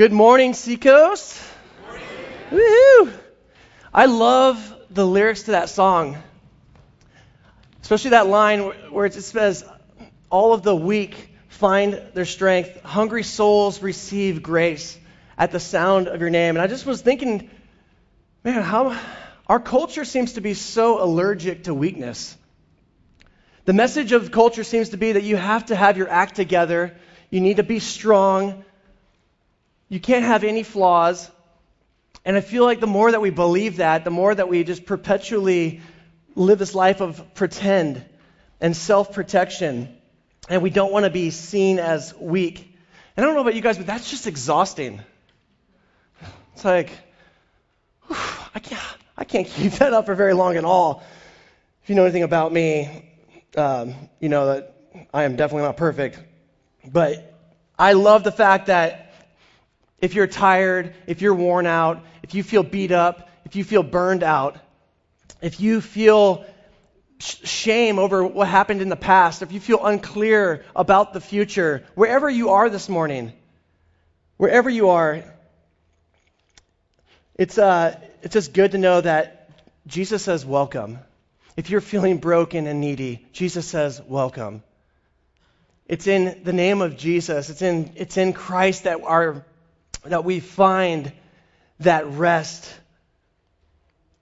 Good 0.00 0.12
morning, 0.14 0.54
Seacoast. 0.54 1.38
Woohoo! 2.50 3.12
I 3.92 4.06
love 4.06 4.74
the 4.88 5.06
lyrics 5.06 5.42
to 5.42 5.50
that 5.50 5.68
song, 5.68 6.16
especially 7.82 8.12
that 8.12 8.26
line 8.26 8.60
where 8.92 9.04
it 9.04 9.12
says, 9.12 9.62
"All 10.30 10.54
of 10.54 10.62
the 10.62 10.74
weak 10.74 11.36
find 11.48 12.00
their 12.14 12.24
strength; 12.24 12.82
hungry 12.82 13.22
souls 13.22 13.82
receive 13.82 14.42
grace 14.42 14.96
at 15.36 15.50
the 15.50 15.60
sound 15.60 16.08
of 16.08 16.18
your 16.22 16.30
name." 16.30 16.56
And 16.56 16.62
I 16.62 16.66
just 16.66 16.86
was 16.86 17.02
thinking, 17.02 17.50
man, 18.42 18.62
how 18.62 18.98
our 19.46 19.60
culture 19.60 20.06
seems 20.06 20.32
to 20.32 20.40
be 20.40 20.54
so 20.54 21.04
allergic 21.04 21.64
to 21.64 21.74
weakness. 21.74 22.34
The 23.66 23.74
message 23.74 24.12
of 24.12 24.30
culture 24.30 24.64
seems 24.64 24.88
to 24.88 24.96
be 24.96 25.12
that 25.12 25.24
you 25.24 25.36
have 25.36 25.66
to 25.66 25.76
have 25.76 25.98
your 25.98 26.08
act 26.08 26.36
together. 26.36 26.96
You 27.28 27.42
need 27.42 27.58
to 27.58 27.62
be 27.62 27.80
strong. 27.80 28.64
You 29.90 30.00
can't 30.00 30.24
have 30.24 30.44
any 30.44 30.62
flaws. 30.62 31.30
And 32.24 32.36
I 32.36 32.40
feel 32.40 32.64
like 32.64 32.80
the 32.80 32.86
more 32.86 33.10
that 33.10 33.20
we 33.20 33.30
believe 33.30 33.78
that, 33.78 34.04
the 34.04 34.10
more 34.10 34.34
that 34.34 34.48
we 34.48 34.62
just 34.62 34.86
perpetually 34.86 35.80
live 36.36 36.58
this 36.58 36.74
life 36.74 37.00
of 37.00 37.34
pretend 37.34 38.02
and 38.60 38.76
self 38.76 39.12
protection. 39.12 39.94
And 40.48 40.62
we 40.62 40.70
don't 40.70 40.92
want 40.92 41.04
to 41.04 41.10
be 41.10 41.30
seen 41.30 41.78
as 41.78 42.14
weak. 42.14 42.58
And 43.16 43.24
I 43.24 43.26
don't 43.26 43.34
know 43.34 43.42
about 43.42 43.56
you 43.56 43.62
guys, 43.62 43.76
but 43.76 43.86
that's 43.86 44.08
just 44.10 44.26
exhausting. 44.26 45.00
It's 46.54 46.64
like, 46.64 46.90
whew, 48.06 48.16
I, 48.54 48.60
can't, 48.60 48.82
I 49.18 49.24
can't 49.24 49.48
keep 49.48 49.72
that 49.80 49.92
up 49.92 50.06
for 50.06 50.14
very 50.14 50.34
long 50.34 50.56
at 50.56 50.64
all. 50.64 51.02
If 51.82 51.90
you 51.90 51.96
know 51.96 52.04
anything 52.04 52.22
about 52.22 52.52
me, 52.52 53.10
um, 53.56 53.94
you 54.20 54.28
know 54.28 54.46
that 54.46 54.76
I 55.12 55.24
am 55.24 55.34
definitely 55.34 55.64
not 55.64 55.76
perfect. 55.76 56.20
But 56.86 57.34
I 57.76 57.94
love 57.94 58.22
the 58.22 58.32
fact 58.32 58.66
that 58.66 59.09
if 60.00 60.14
you're 60.14 60.26
tired, 60.26 60.94
if 61.06 61.22
you're 61.22 61.34
worn 61.34 61.66
out, 61.66 62.04
if 62.22 62.34
you 62.34 62.42
feel 62.42 62.62
beat 62.62 62.92
up, 62.92 63.28
if 63.44 63.56
you 63.56 63.64
feel 63.64 63.82
burned 63.82 64.22
out, 64.22 64.56
if 65.42 65.60
you 65.60 65.80
feel 65.80 66.44
sh- 67.18 67.36
shame 67.44 67.98
over 67.98 68.24
what 68.24 68.48
happened 68.48 68.82
in 68.82 68.88
the 68.88 68.96
past, 68.96 69.42
if 69.42 69.52
you 69.52 69.60
feel 69.60 69.84
unclear 69.84 70.64
about 70.74 71.12
the 71.12 71.20
future, 71.20 71.84
wherever 71.94 72.28
you 72.28 72.50
are 72.50 72.70
this 72.70 72.88
morning, 72.88 73.32
wherever 74.36 74.70
you 74.70 74.90
are, 74.90 75.22
it's, 77.34 77.58
uh, 77.58 77.98
it's 78.22 78.34
just 78.34 78.52
good 78.52 78.72
to 78.72 78.78
know 78.78 79.00
that 79.00 79.50
Jesus 79.86 80.22
says, 80.22 80.44
Welcome. 80.44 80.98
If 81.56 81.68
you're 81.68 81.80
feeling 81.80 82.18
broken 82.18 82.66
and 82.66 82.80
needy, 82.80 83.26
Jesus 83.32 83.66
says, 83.66 84.00
Welcome. 84.06 84.62
It's 85.86 86.06
in 86.06 86.42
the 86.44 86.52
name 86.52 86.82
of 86.82 86.96
Jesus, 86.96 87.50
it's 87.50 87.62
in, 87.62 87.92
it's 87.96 88.16
in 88.16 88.32
Christ 88.32 88.84
that 88.84 89.00
our 89.02 89.44
that 90.04 90.24
we 90.24 90.40
find 90.40 91.12
that 91.80 92.06
rest 92.06 92.72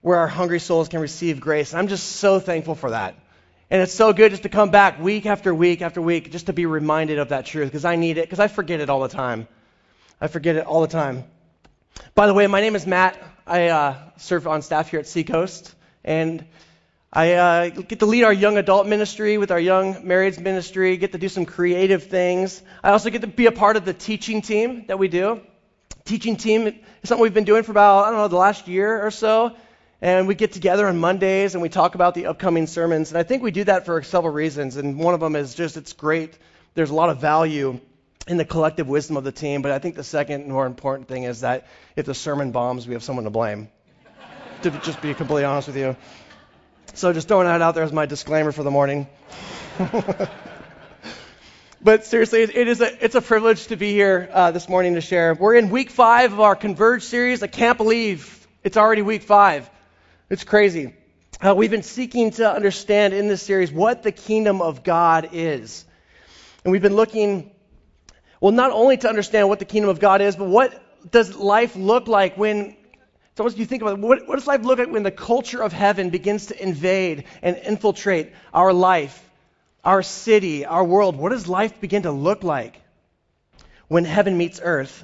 where 0.01 0.17
our 0.17 0.27
hungry 0.27 0.59
souls 0.59 0.87
can 0.87 0.99
receive 0.99 1.39
grace. 1.39 1.71
And 1.71 1.79
I'm 1.79 1.87
just 1.87 2.07
so 2.17 2.39
thankful 2.39 2.75
for 2.75 2.91
that. 2.91 3.15
And 3.69 3.81
it's 3.81 3.93
so 3.93 4.13
good 4.13 4.31
just 4.31 4.43
to 4.43 4.49
come 4.49 4.71
back 4.71 4.99
week 4.99 5.25
after 5.25 5.53
week 5.53 5.81
after 5.81 6.01
week 6.01 6.31
just 6.31 6.47
to 6.47 6.53
be 6.53 6.65
reminded 6.65 7.19
of 7.19 7.29
that 7.29 7.45
truth 7.45 7.67
because 7.67 7.85
I 7.85 7.97
need 7.97 8.17
it, 8.17 8.25
because 8.25 8.39
I 8.39 8.47
forget 8.47 8.79
it 8.79 8.89
all 8.89 9.01
the 9.01 9.09
time. 9.09 9.47
I 10.19 10.27
forget 10.27 10.55
it 10.55 10.65
all 10.65 10.81
the 10.81 10.87
time. 10.87 11.25
By 12.15 12.27
the 12.27 12.33
way, 12.33 12.47
my 12.47 12.61
name 12.61 12.75
is 12.75 12.87
Matt. 12.87 13.21
I 13.45 13.67
uh, 13.67 13.95
serve 14.17 14.47
on 14.47 14.61
staff 14.61 14.89
here 14.89 14.99
at 14.99 15.07
Seacoast. 15.07 15.75
And 16.03 16.45
I 17.11 17.33
uh, 17.33 17.69
get 17.69 17.99
to 17.99 18.05
lead 18.05 18.23
our 18.23 18.33
young 18.33 18.57
adult 18.57 18.87
ministry 18.87 19.37
with 19.37 19.51
our 19.51 19.59
young 19.59 19.95
marrieds 20.05 20.39
ministry, 20.39 20.97
get 20.97 21.11
to 21.11 21.17
do 21.17 21.29
some 21.29 21.45
creative 21.45 22.03
things. 22.03 22.61
I 22.83 22.91
also 22.91 23.09
get 23.09 23.21
to 23.21 23.27
be 23.27 23.47
a 23.47 23.51
part 23.51 23.75
of 23.75 23.85
the 23.85 23.93
teaching 23.93 24.41
team 24.41 24.85
that 24.87 24.97
we 24.97 25.07
do 25.07 25.41
teaching 26.09 26.37
team 26.37 26.65
is 26.67 26.73
something 27.03 27.21
we've 27.21 27.35
been 27.35 27.43
doing 27.43 27.61
for 27.61 27.71
about, 27.71 28.05
I 28.05 28.09
don't 28.09 28.17
know, 28.17 28.27
the 28.27 28.35
last 28.35 28.67
year 28.67 29.05
or 29.05 29.11
so. 29.11 29.55
And 30.01 30.27
we 30.27 30.33
get 30.33 30.53
together 30.53 30.87
on 30.87 30.97
Mondays 30.97 31.53
and 31.53 31.61
we 31.61 31.69
talk 31.69 31.93
about 31.93 32.15
the 32.15 32.25
upcoming 32.25 32.65
sermons. 32.65 33.11
And 33.11 33.17
I 33.19 33.23
think 33.23 33.43
we 33.43 33.51
do 33.51 33.63
that 33.65 33.85
for 33.85 34.01
several 34.01 34.33
reasons. 34.33 34.75
And 34.75 34.97
one 34.97 35.13
of 35.13 35.19
them 35.19 35.35
is 35.35 35.53
just 35.53 35.77
it's 35.77 35.93
great. 35.93 36.35
There's 36.73 36.89
a 36.89 36.95
lot 36.95 37.09
of 37.09 37.21
value 37.21 37.79
in 38.27 38.37
the 38.37 38.45
collective 38.45 38.87
wisdom 38.87 39.17
of 39.17 39.23
the 39.23 39.31
team. 39.31 39.61
But 39.61 39.71
I 39.71 39.77
think 39.77 39.95
the 39.95 40.03
second 40.03 40.47
more 40.47 40.65
important 40.65 41.07
thing 41.07 41.23
is 41.23 41.41
that 41.41 41.67
if 41.95 42.07
the 42.07 42.15
sermon 42.15 42.51
bombs, 42.51 42.87
we 42.87 42.93
have 42.93 43.03
someone 43.03 43.25
to 43.25 43.29
blame. 43.29 43.69
to 44.63 44.71
just 44.71 45.01
be 45.03 45.13
completely 45.13 45.45
honest 45.45 45.67
with 45.67 45.77
you. 45.77 45.95
So 46.95 47.13
just 47.13 47.27
throwing 47.27 47.45
that 47.45 47.61
out 47.61 47.75
there 47.75 47.83
as 47.83 47.93
my 47.93 48.07
disclaimer 48.07 48.51
for 48.51 48.63
the 48.63 48.71
morning. 48.71 49.07
But 51.81 52.05
seriously, 52.05 52.41
it 52.41 52.67
is 52.67 52.81
a, 52.81 53.05
it's 53.05 53.15
a 53.15 53.21
privilege 53.21 53.67
to 53.67 53.77
be 53.77 53.93
here 53.93 54.29
uh, 54.33 54.51
this 54.51 54.67
morning 54.67 54.95
to 54.95 55.01
share. 55.01 55.33
We're 55.33 55.55
in 55.55 55.69
week 55.69 55.89
five 55.89 56.33
of 56.33 56.41
our 56.41 56.53
Converge 56.53 57.03
series. 57.03 57.41
I 57.41 57.47
can't 57.47 57.77
believe 57.77 58.45
it's 58.65 58.75
already 58.75 59.01
week 59.01 59.23
five. 59.23 59.69
It's 60.29 60.43
crazy. 60.43 60.93
Uh, 61.39 61.55
we've 61.55 61.71
been 61.71 61.83
seeking 61.83 62.31
to 62.31 62.51
understand 62.51 63.13
in 63.13 63.29
this 63.29 63.41
series 63.41 63.71
what 63.71 64.03
the 64.03 64.11
kingdom 64.11 64.61
of 64.61 64.83
God 64.83 65.29
is. 65.31 65.85
And 66.65 66.73
we've 66.73 66.81
been 66.81 66.97
looking, 66.97 67.49
well, 68.41 68.51
not 68.51 68.71
only 68.71 68.97
to 68.97 69.07
understand 69.07 69.47
what 69.47 69.59
the 69.59 69.65
kingdom 69.65 69.89
of 69.89 70.01
God 70.01 70.19
is, 70.19 70.35
but 70.35 70.49
what 70.49 70.83
does 71.09 71.33
life 71.33 71.77
look 71.77 72.09
like 72.09 72.35
when 72.35 72.75
so 73.37 73.45
as 73.45 73.57
you 73.57 73.65
think 73.65 73.81
about 73.81 73.93
it, 73.93 73.99
what, 73.99 74.27
what 74.27 74.35
does 74.35 74.47
life 74.47 74.63
look 74.63 74.79
like 74.79 74.89
when 74.89 75.03
the 75.03 75.11
culture 75.11 75.63
of 75.63 75.71
heaven 75.71 76.09
begins 76.09 76.47
to 76.47 76.61
invade 76.61 77.23
and 77.41 77.55
infiltrate 77.55 78.33
our 78.53 78.73
life? 78.73 79.28
Our 79.83 80.03
city, 80.03 80.65
our 80.65 80.83
world, 80.83 81.15
what 81.15 81.29
does 81.29 81.47
life 81.47 81.79
begin 81.79 82.03
to 82.03 82.11
look 82.11 82.43
like 82.43 82.81
when 83.87 84.05
heaven 84.05 84.37
meets 84.37 84.59
earth? 84.63 85.03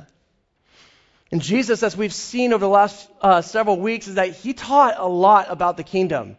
And 1.32 1.42
Jesus, 1.42 1.84
as 1.84 1.98
we've 1.98 2.14
seen 2.14 2.54
over 2.54 2.64
the 2.64 2.70
last 2.70 3.10
uh, 3.22 3.42
several 3.42 3.80
weeks, 3.80 4.08
is 4.08 4.16
that 4.16 4.36
he 4.36 4.54
taught 4.54 4.96
a 4.98 5.08
lot 5.08 5.48
about 5.50 5.76
the 5.76 5.84
kingdom. 5.84 6.38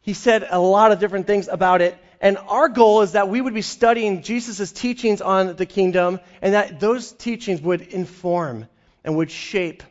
He 0.00 0.14
said 0.14 0.46
a 0.48 0.60
lot 0.60 0.92
of 0.92 0.98
different 0.98 1.26
things 1.26 1.48
about 1.48 1.80
it. 1.80 1.96
And 2.20 2.38
our 2.38 2.68
goal 2.68 3.02
is 3.02 3.12
that 3.12 3.28
we 3.28 3.40
would 3.40 3.54
be 3.54 3.62
studying 3.62 4.22
Jesus' 4.22 4.70
teachings 4.70 5.20
on 5.20 5.56
the 5.56 5.66
kingdom 5.66 6.20
and 6.40 6.54
that 6.54 6.78
those 6.78 7.12
teachings 7.12 7.60
would 7.60 7.82
inform 7.82 8.68
and 9.04 9.16
would 9.16 9.30
shape 9.30 9.82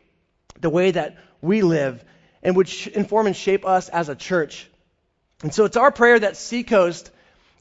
the 0.58 0.70
way 0.70 0.90
that 0.90 1.18
we 1.42 1.60
live 1.60 2.02
and 2.42 2.56
would 2.56 2.68
sh- 2.68 2.86
inform 2.88 3.26
and 3.26 3.36
shape 3.36 3.66
us 3.66 3.88
as 3.88 4.08
a 4.08 4.14
church. 4.14 4.68
And 5.42 5.52
so 5.52 5.64
it's 5.64 5.76
our 5.76 5.92
prayer 5.92 6.18
that 6.18 6.36
Seacoast 6.36 7.10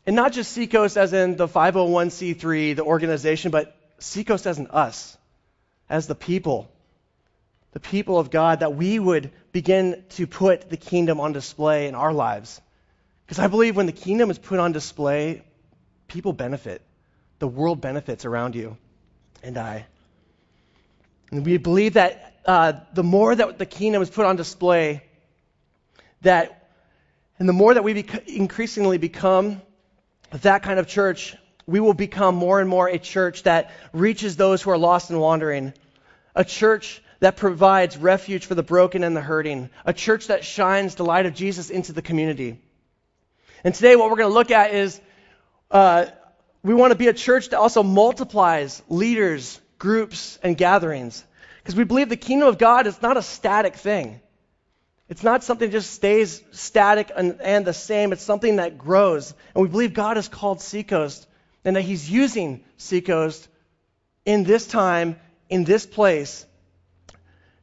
and 0.06 0.16
not 0.16 0.32
just 0.32 0.52
Seacoast 0.52 0.98
as 0.98 1.14
in 1.14 1.36
the 1.36 1.48
501c3, 1.48 2.76
the 2.76 2.84
organization, 2.84 3.52
but 3.52 3.76
Seacoast 4.00 4.48
as 4.48 4.58
in 4.58 4.68
us, 4.68 5.18
as 5.90 6.08
the 6.08 6.16
people, 6.16 6.72
the 7.74 7.80
people 7.80 8.18
of 8.18 8.32
God, 8.32 8.62
that 8.62 8.76
we 8.76 8.98
would 8.98 9.32
begin 9.52 10.04
to 10.12 10.26
put 10.26 10.70
the 10.70 10.78
kingdom 10.78 11.20
on 11.20 11.34
display 11.34 11.88
in 11.88 11.96
our 11.96 12.14
lives. 12.14 12.60
Because 13.26 13.40
I 13.40 13.48
believe 13.48 13.76
when 13.76 13.86
the 13.86 13.92
kingdom 13.92 14.32
is 14.32 14.40
put 14.40 14.60
on 14.60 14.72
display, 14.72 15.44
people 16.08 16.34
benefit. 16.34 16.82
The 17.40 17.48
world 17.48 17.80
benefits 17.80 18.26
around 18.26 18.56
you 18.56 18.78
and 19.44 19.58
I. 19.58 19.86
And 21.32 21.46
we 21.46 21.58
believe 21.58 21.94
that 21.94 22.40
uh, 22.46 22.74
the 22.94 23.04
more 23.04 23.34
that 23.36 23.58
the 23.58 23.66
kingdom 23.66 24.02
is 24.02 24.10
put 24.10 24.26
on 24.26 24.36
display, 24.36 25.04
that 26.22 26.70
and 27.40 27.48
the 27.48 27.54
more 27.54 27.74
that 27.74 27.84
we 27.84 27.94
bec- 27.94 28.28
increasingly 28.28 28.98
become 28.98 29.62
that 30.32 30.64
kind 30.64 30.80
of 30.80 30.88
church, 30.88 31.36
we 31.68 31.80
will 31.80 31.94
become 31.94 32.36
more 32.36 32.60
and 32.60 32.70
more 32.70 32.88
a 32.88 32.98
church 32.98 33.44
that 33.44 33.72
reaches 33.94 34.36
those 34.36 34.62
who 34.62 34.72
are 34.72 34.78
lost 34.78 35.10
and 35.10 35.20
wandering, 35.20 35.74
a 36.36 36.46
church 36.46 37.04
that 37.20 37.38
provides 37.38 37.98
refuge 37.98 38.46
for 38.46 38.56
the 38.56 38.64
broken 38.64 39.04
and 39.04 39.16
the 39.16 39.22
hurting, 39.22 39.70
a 39.86 39.94
church 39.94 40.28
that 40.28 40.44
shines 40.44 40.96
the 40.96 41.06
light 41.06 41.26
of 41.26 41.36
Jesus 41.36 41.70
into 41.70 41.94
the 41.94 42.02
community. 42.02 42.60
And 43.64 43.76
today, 43.76 43.96
what 43.96 44.10
we're 44.10 44.18
going 44.18 44.30
to 44.30 44.34
look 44.34 44.52
at 44.52 44.74
is 44.74 45.00
uh, 45.70 46.08
we 46.64 46.74
want 46.74 46.92
to 46.92 46.98
be 46.98 47.08
a 47.08 47.14
church 47.14 47.50
that 47.50 47.60
also 47.60 47.84
multiplies 47.84 48.82
leaders, 48.90 49.60
groups, 49.78 50.40
and 50.42 50.58
gatherings. 50.58 51.24
Because 51.62 51.76
we 51.76 51.84
believe 51.84 52.10
the 52.10 52.18
kingdom 52.18 52.48
of 52.48 52.58
God 52.58 52.88
is 52.88 53.02
not 53.02 53.18
a 53.18 53.22
static 53.22 53.76
thing. 53.76 54.20
It's 55.12 55.24
not 55.24 55.44
something 55.44 55.70
that 55.70 55.74
just 55.74 55.92
stays 55.92 56.42
static 56.52 57.12
and, 57.14 57.42
and, 57.42 57.68
the 57.68 57.74
same. 57.74 58.14
It's 58.14 58.24
something 58.24 58.56
that 58.56 58.78
grows. 58.78 59.34
And 59.54 59.62
we 59.62 59.68
believe 59.68 59.94
God 59.94 60.16
has 60.16 60.30
called 60.30 60.62
Seacoast 60.62 61.28
and 61.66 61.76
that 61.76 61.82
He's 61.82 62.10
using 62.10 62.64
Seacoast 62.78 63.46
in 64.24 64.46
this 64.46 64.66
time, 64.66 65.20
in 65.50 65.66
this 65.66 65.86
place, 65.86 66.46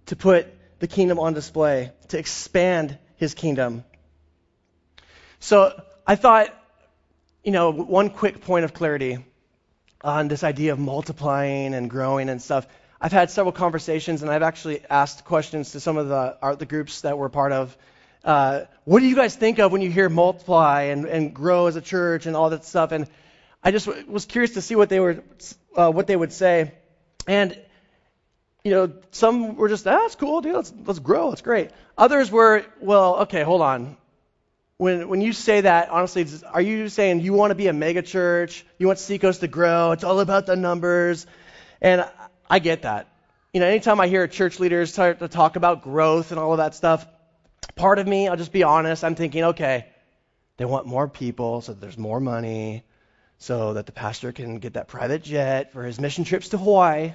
to 0.07 0.15
put 0.15 0.47
the 0.79 0.87
kingdom 0.87 1.19
on 1.19 1.33
display, 1.33 1.91
to 2.09 2.19
expand 2.19 2.99
His 3.17 3.33
kingdom. 3.33 3.83
So 5.41 5.73
I 6.07 6.17
thought, 6.17 6.55
you 7.43 7.53
know, 7.53 7.73
one 7.73 8.11
quick 8.11 8.43
point 8.43 8.67
of 8.67 8.75
clarity 8.75 9.25
on 10.03 10.29
this 10.29 10.45
idea 10.45 10.75
of 10.75 10.79
multiplying 10.79 11.73
and 11.73 11.89
growing 11.89 12.29
and 12.29 12.43
stuff. 12.43 12.67
I've 13.01 13.13
had 13.13 13.31
several 13.31 13.53
conversations, 13.53 14.23
and 14.23 14.31
I've 14.31 14.43
actually 14.43 14.83
asked 14.91 15.25
questions 15.25 15.73
to 15.73 15.81
some 15.81 15.97
of 15.97 16.09
the 16.09 16.37
art 16.43 16.59
the 16.59 16.67
groups 16.67 17.03
that 17.03 17.17
we're 17.17 17.29
part 17.29 17.53
of. 17.53 17.77
Uh, 18.25 18.63
what 18.85 19.01
do 19.01 19.07
you 19.07 19.15
guys 19.15 19.37
think 19.37 19.61
of 19.61 19.71
when 19.71 19.83
you 19.83 19.91
hear 19.91 20.09
multiply 20.09 20.83
and, 20.83 21.07
and 21.07 21.33
grow 21.33 21.67
as 21.67 21.77
a 21.77 21.81
church 21.81 22.27
and 22.27 22.35
all 22.35 22.51
that 22.51 22.65
stuff? 22.65 22.91
And 22.91 23.07
I 23.63 23.71
just 23.71 23.87
w- 23.87 24.05
was 24.11 24.27
curious 24.27 24.55
to 24.55 24.61
see 24.61 24.75
what 24.75 24.89
they 24.89 24.99
were 24.99 25.23
uh, 25.77 25.93
what 25.93 26.09
they 26.09 26.17
would 26.17 26.33
say. 26.33 26.75
And 27.29 27.57
you 28.65 28.73
know, 28.73 28.93
some 29.13 29.55
were 29.57 29.69
just, 29.69 29.87
ah, 29.87 29.97
that's 30.03 30.17
cool, 30.17 30.41
dude. 30.41 30.55
Let's, 30.55 30.73
let's 30.85 30.99
grow. 30.99 31.33
It's 31.33 31.43
great. 31.43 31.71
Others 31.97 32.31
were, 32.31 32.65
well, 32.81 33.21
okay, 33.21 33.43
hold 33.43 33.63
on. 33.63 33.97
When, 34.77 35.09
when 35.09 35.21
you 35.21 35.33
say 35.33 35.63
that, 35.63 35.89
honestly, 35.89 36.27
are 36.53 36.61
you 36.61 36.89
saying 36.89 37.21
you 37.21 37.33
want 37.33 37.53
to 37.53 37.55
be 37.55 37.69
a 37.69 37.73
mega 37.73 38.03
church? 38.03 38.67
You 38.77 38.89
want 38.89 38.99
Seacoast 38.99 39.41
to 39.41 39.49
grow? 39.49 39.93
It's 39.93 40.05
all 40.05 40.21
about 40.21 40.47
the 40.47 40.57
numbers. 40.57 41.27
And 41.81 42.05
I 42.49 42.59
get 42.59 42.83
that. 42.83 43.09
You 43.53 43.61
know, 43.61 43.67
anytime 43.67 44.01
I 44.01 44.09
hear 44.09 44.27
church 44.27 44.61
leaders 44.61 44.93
start 44.93 45.19
to 45.21 45.29
talk 45.29 45.57
about 45.57 45.83
growth 45.83 46.31
and 46.31 46.41
all 46.41 46.53
of 46.53 46.59
that 46.59 46.75
stuff, 46.75 47.07
part 47.77 47.99
of 47.99 48.07
me, 48.07 48.29
I'll 48.29 48.37
just 48.37 48.53
be 48.53 48.63
honest, 48.63 49.05
I'm 49.05 49.15
thinking, 49.15 49.45
okay, 49.45 49.87
they 50.57 50.65
want 50.65 50.87
more 50.87 51.09
people 51.09 51.61
so 51.61 51.73
there's 51.73 51.99
more 51.99 52.21
money, 52.21 52.85
so 53.39 53.75
that 53.75 53.87
the 53.87 53.93
pastor 53.93 54.33
can 54.33 54.59
get 54.59 54.75
that 54.75 54.89
private 54.89 55.23
jet 55.23 55.73
for 55.73 55.85
his 55.85 56.01
mission 56.01 56.25
trips 56.25 56.49
to 56.51 56.59
Hawaii. 56.59 57.13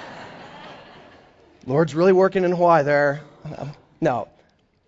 Lord's 1.66 1.94
really 1.94 2.12
working 2.12 2.44
in 2.44 2.52
Hawaii 2.52 2.84
there. 2.84 3.22
No. 4.00 4.28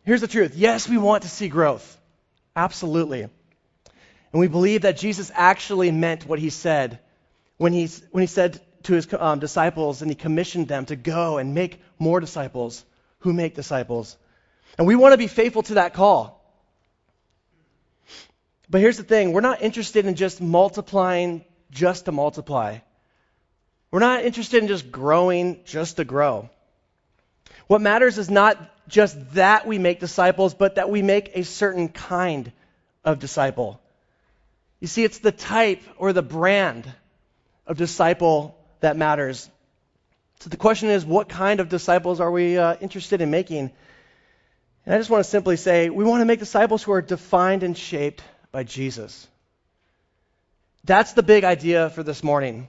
Here's 0.04 0.20
the 0.20 0.28
truth. 0.28 0.54
Yes, 0.54 0.88
we 0.88 0.96
want 0.96 1.24
to 1.24 1.28
see 1.28 1.48
growth. 1.48 1.98
Absolutely. 2.54 3.22
And 3.22 4.40
we 4.40 4.46
believe 4.46 4.82
that 4.82 4.96
Jesus 4.96 5.30
actually 5.34 5.90
meant 5.90 6.26
what 6.26 6.38
he 6.38 6.50
said 6.50 7.00
when 7.56 7.72
he, 7.72 7.88
when 8.12 8.22
he 8.22 8.26
said 8.26 8.60
to 8.88 8.94
his 8.94 9.06
um, 9.18 9.38
disciples 9.38 10.00
and 10.00 10.10
he 10.10 10.14
commissioned 10.14 10.66
them 10.66 10.86
to 10.86 10.96
go 10.96 11.36
and 11.36 11.54
make 11.54 11.78
more 11.98 12.20
disciples 12.20 12.82
who 13.18 13.34
make 13.34 13.54
disciples. 13.54 14.16
And 14.78 14.86
we 14.86 14.96
want 14.96 15.12
to 15.12 15.18
be 15.18 15.26
faithful 15.26 15.62
to 15.64 15.74
that 15.74 15.92
call. 15.92 16.34
But 18.70 18.80
here's 18.80 18.96
the 18.96 19.02
thing 19.02 19.32
we're 19.32 19.42
not 19.42 19.60
interested 19.60 20.06
in 20.06 20.14
just 20.14 20.40
multiplying 20.40 21.44
just 21.70 22.06
to 22.06 22.12
multiply. 22.12 22.78
We're 23.90 24.00
not 24.00 24.24
interested 24.24 24.62
in 24.62 24.68
just 24.68 24.90
growing 24.90 25.60
just 25.66 25.96
to 25.96 26.04
grow. 26.04 26.48
What 27.66 27.82
matters 27.82 28.16
is 28.16 28.30
not 28.30 28.58
just 28.88 29.34
that 29.34 29.66
we 29.66 29.78
make 29.78 30.00
disciples, 30.00 30.54
but 30.54 30.76
that 30.76 30.88
we 30.88 31.02
make 31.02 31.32
a 31.34 31.44
certain 31.44 31.90
kind 31.90 32.52
of 33.04 33.18
disciple. 33.18 33.82
You 34.80 34.86
see, 34.86 35.04
it's 35.04 35.18
the 35.18 35.32
type 35.32 35.82
or 35.98 36.14
the 36.14 36.22
brand 36.22 36.90
of 37.66 37.76
disciple 37.76 38.57
that 38.80 38.96
matters. 38.96 39.48
So 40.40 40.50
the 40.50 40.56
question 40.56 40.88
is, 40.88 41.04
what 41.04 41.28
kind 41.28 41.60
of 41.60 41.68
disciples 41.68 42.20
are 42.20 42.30
we 42.30 42.58
uh, 42.58 42.76
interested 42.80 43.20
in 43.20 43.30
making? 43.30 43.70
And 44.86 44.94
I 44.94 44.98
just 44.98 45.10
want 45.10 45.24
to 45.24 45.30
simply 45.30 45.56
say, 45.56 45.90
we 45.90 46.04
want 46.04 46.20
to 46.20 46.24
make 46.24 46.38
disciples 46.38 46.82
who 46.82 46.92
are 46.92 47.02
defined 47.02 47.62
and 47.62 47.76
shaped 47.76 48.22
by 48.52 48.62
Jesus. 48.62 49.26
That's 50.84 51.12
the 51.12 51.22
big 51.22 51.44
idea 51.44 51.90
for 51.90 52.02
this 52.02 52.22
morning. 52.22 52.68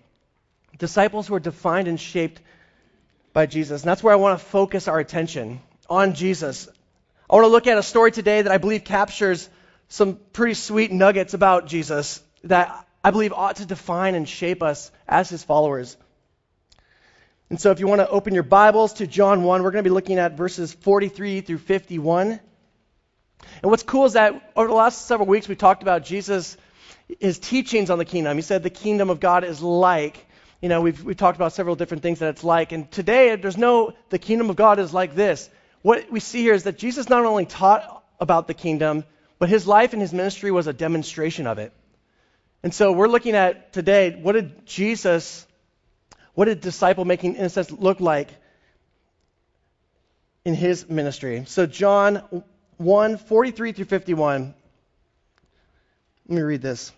Disciples 0.77 1.27
who 1.27 1.35
are 1.35 1.39
defined 1.39 1.87
and 1.87 1.99
shaped 1.99 2.41
by 3.33 3.45
Jesus. 3.45 3.83
And 3.83 3.89
that's 3.89 4.03
where 4.03 4.13
I 4.13 4.17
want 4.17 4.39
to 4.39 4.45
focus 4.45 4.87
our 4.87 4.99
attention 4.99 5.61
on 5.89 6.15
Jesus. 6.15 6.67
I 7.29 7.35
want 7.35 7.45
to 7.45 7.49
look 7.49 7.67
at 7.67 7.77
a 7.77 7.83
story 7.83 8.11
today 8.11 8.41
that 8.41 8.51
I 8.51 8.57
believe 8.57 8.83
captures 8.83 9.49
some 9.87 10.17
pretty 10.33 10.55
sweet 10.55 10.91
nuggets 10.91 11.33
about 11.33 11.67
Jesus 11.67 12.21
that 12.43 12.85
I 13.03 13.11
believe 13.11 13.33
ought 13.33 13.57
to 13.57 13.65
define 13.65 14.15
and 14.15 14.27
shape 14.27 14.61
us 14.61 14.91
as 15.07 15.29
his 15.29 15.43
followers. 15.43 15.97
And 17.49 17.59
so 17.59 17.71
if 17.71 17.79
you 17.79 17.87
want 17.87 18.01
to 18.01 18.09
open 18.09 18.33
your 18.33 18.43
Bibles 18.43 18.93
to 18.93 19.07
John 19.07 19.43
1, 19.43 19.63
we're 19.63 19.71
going 19.71 19.83
to 19.83 19.89
be 19.89 19.93
looking 19.93 20.19
at 20.19 20.37
verses 20.37 20.73
43 20.73 21.41
through 21.41 21.57
51. 21.57 22.39
And 23.61 23.71
what's 23.71 23.83
cool 23.83 24.05
is 24.05 24.13
that 24.13 24.51
over 24.55 24.67
the 24.67 24.73
last 24.73 25.05
several 25.07 25.27
weeks 25.27 25.47
we 25.47 25.55
talked 25.55 25.81
about 25.81 26.03
Jesus, 26.03 26.57
his 27.19 27.39
teachings 27.39 27.89
on 27.89 27.97
the 27.97 28.05
kingdom. 28.05 28.37
He 28.37 28.41
said 28.41 28.63
the 28.63 28.69
kingdom 28.69 29.09
of 29.09 29.19
God 29.19 29.43
is 29.43 29.61
like 29.61 30.27
you 30.61 30.67
know, 30.67 30.81
we've, 30.81 31.03
we've 31.03 31.17
talked 31.17 31.37
about 31.37 31.53
several 31.53 31.75
different 31.75 32.03
things 32.03 32.19
that 32.19 32.29
it's 32.29 32.43
like. 32.43 32.71
And 32.71 32.91
today, 32.91 33.35
there's 33.35 33.57
no, 33.57 33.93
the 34.09 34.19
kingdom 34.19 34.49
of 34.49 34.55
God 34.55 34.79
is 34.79 34.93
like 34.93 35.15
this. 35.15 35.49
What 35.81 36.11
we 36.11 36.19
see 36.19 36.41
here 36.41 36.53
is 36.53 36.63
that 36.63 36.77
Jesus 36.77 37.07
not 37.07 37.23
only 37.23 37.45
taught 37.45 38.03
about 38.19 38.47
the 38.47 38.53
kingdom, 38.53 39.05
but 39.37 39.47
his 39.47 39.65
life 39.65 39.93
and 39.93 40.01
his 40.01 40.11
ministry 40.11 40.51
was 40.51 40.67
a 40.67 40.73
demonstration 40.73 41.47
of 41.47 41.59
it. 41.59 41.71
And 42.61 42.73
so 42.73 42.91
we're 42.91 43.07
looking 43.07 43.35
at 43.35 43.71
today, 43.71 44.11
what 44.21 44.33
did 44.33 44.65
Jesus, 44.65 45.47
what 46.33 46.45
did 46.45 46.61
disciple 46.61 47.05
making, 47.05 47.35
in 47.35 47.45
a 47.45 47.49
sense, 47.49 47.71
look 47.71 47.99
like 47.99 48.29
in 50.43 50.55
his 50.55 50.89
ministry? 50.89 51.45
So, 51.47 51.65
John 51.65 52.43
1 52.77 53.17
43 53.17 53.71
through 53.71 53.85
51. 53.85 54.53
Let 56.27 56.35
me 56.35 56.41
read 56.41 56.61
this. 56.61 56.91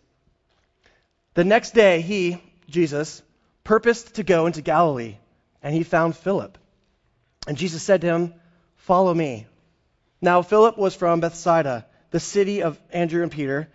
The 1.35 1.43
next 1.43 1.73
day, 1.73 2.01
he, 2.01 2.41
Jesus, 2.67 3.21
purposed 3.63 4.15
to 4.15 4.23
go 4.23 4.47
into 4.47 4.61
Galilee, 4.61 5.17
and 5.61 5.73
he 5.73 5.83
found 5.83 6.15
Philip. 6.15 6.57
And 7.47 7.57
Jesus 7.57 7.83
said 7.83 8.01
to 8.01 8.07
him, 8.07 8.33
Follow 8.75 9.13
me. 9.13 9.47
Now, 10.21 10.41
Philip 10.41 10.77
was 10.77 10.95
from 10.95 11.19
Bethsaida, 11.19 11.85
the 12.09 12.19
city 12.19 12.63
of 12.63 12.79
Andrew 12.91 13.23
and 13.23 13.31
Peter. 13.31 13.69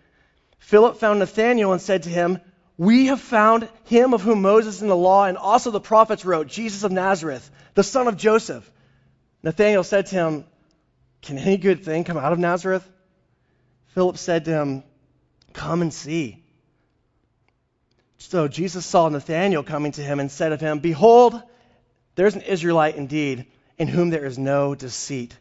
Philip 0.58 0.98
found 0.98 1.20
Nathanael 1.20 1.72
and 1.72 1.80
said 1.80 2.04
to 2.04 2.08
him, 2.08 2.40
We 2.76 3.06
have 3.06 3.20
found 3.20 3.68
him 3.84 4.14
of 4.14 4.22
whom 4.22 4.42
Moses 4.42 4.82
in 4.82 4.88
the 4.88 4.96
law 4.96 5.24
and 5.26 5.38
also 5.38 5.70
the 5.70 5.80
prophets 5.80 6.24
wrote, 6.24 6.48
Jesus 6.48 6.82
of 6.82 6.92
Nazareth, 6.92 7.50
the 7.74 7.82
son 7.82 8.08
of 8.08 8.16
Joseph. 8.16 8.70
Nathanael 9.42 9.84
said 9.84 10.06
to 10.06 10.14
him, 10.16 10.44
Can 11.22 11.38
any 11.38 11.56
good 11.56 11.84
thing 11.84 12.04
come 12.04 12.16
out 12.16 12.32
of 12.32 12.38
Nazareth? 12.38 12.88
Philip 13.88 14.18
said 14.18 14.44
to 14.46 14.50
him, 14.50 14.82
Come 15.52 15.82
and 15.82 15.92
see. 15.92 16.44
So 18.18 18.48
Jesus 18.48 18.84
saw 18.84 19.08
Nathanael 19.08 19.62
coming 19.62 19.92
to 19.92 20.02
him 20.02 20.20
and 20.20 20.30
said 20.30 20.52
of 20.52 20.60
him, 20.60 20.80
Behold, 20.80 21.40
there's 22.16 22.34
an 22.34 22.42
Israelite 22.42 22.96
indeed, 22.96 23.46
in 23.78 23.88
whom 23.88 24.10
there 24.10 24.24
is 24.24 24.38
no 24.38 24.74
deceit. 24.74 25.36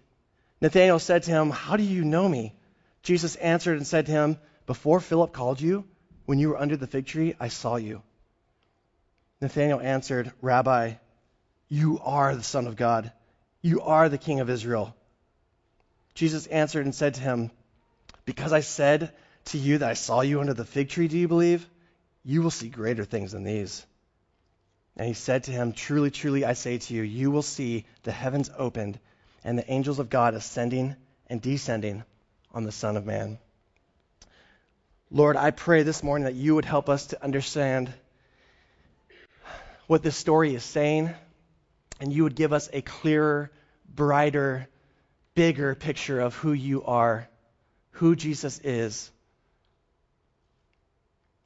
Nathanael 0.62 1.00
said 1.00 1.24
to 1.24 1.32
him, 1.32 1.50
How 1.50 1.78
do 1.78 1.84
you 1.84 2.04
know 2.04 2.28
me? 2.28 2.54
Jesus 3.02 3.36
answered 3.36 3.78
and 3.78 3.88
said 3.88 4.06
to 4.06 4.12
him, 4.12 4.38
Before 4.66 5.00
Philip 5.00 5.32
called 5.32 5.62
you, 5.62 5.86
when 6.26 6.40
you 6.40 6.50
were 6.50 6.58
under 6.58 6.78
the 6.78 6.88
fig 6.88 7.06
tree, 7.06 7.36
I 7.40 7.50
saw 7.50 7.76
you. 7.76 8.02
Nathanael 9.42 9.80
answered, 9.80 10.32
Rabbi, 10.42 10.94
you 11.68 12.00
are 12.04 12.36
the 12.36 12.44
Son 12.44 12.68
of 12.68 12.76
God. 12.76 13.12
You 13.62 13.82
are 13.82 14.10
the 14.10 14.18
King 14.18 14.40
of 14.40 14.50
Israel. 14.50 14.96
Jesus 16.14 16.48
answered 16.48 16.86
and 16.86 16.96
said 16.96 17.16
to 17.16 17.22
him, 17.22 17.52
Because 18.26 18.54
I 18.54 18.62
said 18.62 19.14
to 19.46 19.58
you 19.58 19.80
that 19.80 19.90
I 19.90 19.94
saw 19.94 20.22
you 20.22 20.40
under 20.40 20.54
the 20.54 20.66
fig 20.66 20.90
tree, 20.90 21.08
do 21.08 21.18
you 21.18 21.28
believe? 21.28 21.68
You 22.24 22.42
will 22.42 22.52
see 22.52 22.70
greater 22.70 23.04
things 23.04 23.34
than 23.34 23.44
these. 23.44 23.86
And 24.98 25.08
he 25.08 25.14
said 25.14 25.44
to 25.44 25.52
him, 25.52 25.74
Truly, 25.74 26.10
truly, 26.10 26.46
I 26.46 26.54
say 26.54 26.78
to 26.78 26.94
you, 26.94 27.04
you 27.04 27.30
will 27.30 27.42
see 27.42 27.86
the 28.04 28.12
heavens 28.12 28.50
opened 28.58 29.00
and 29.44 29.58
the 29.58 29.70
angels 29.70 30.00
of 30.00 30.10
God 30.10 30.34
ascending 30.34 30.96
and 31.28 31.42
descending 31.42 32.04
on 32.52 32.64
the 32.64 32.72
Son 32.72 32.98
of 32.98 33.06
Man. 33.06 33.38
Lord, 35.12 35.38
I 35.38 35.52
pray 35.52 35.84
this 35.84 36.02
morning 36.02 36.26
that 36.26 36.34
you 36.34 36.56
would 36.56 36.66
help 36.66 36.90
us 36.90 37.08
to 37.08 37.24
understand 37.24 37.94
what 39.88 40.02
this 40.02 40.18
story 40.18 40.56
is 40.56 40.64
saying, 40.64 41.12
and 42.00 42.12
you 42.12 42.24
would 42.24 42.36
give 42.36 42.54
us 42.54 42.70
a 42.74 42.82
clearer, 42.82 43.52
brighter, 43.88 44.68
bigger 45.36 45.76
picture 45.76 46.20
of 46.20 46.36
who 46.36 46.54
you 46.54 46.84
are, 46.84 47.30
who 47.92 48.16
Jesus 48.16 48.60
is, 48.64 49.12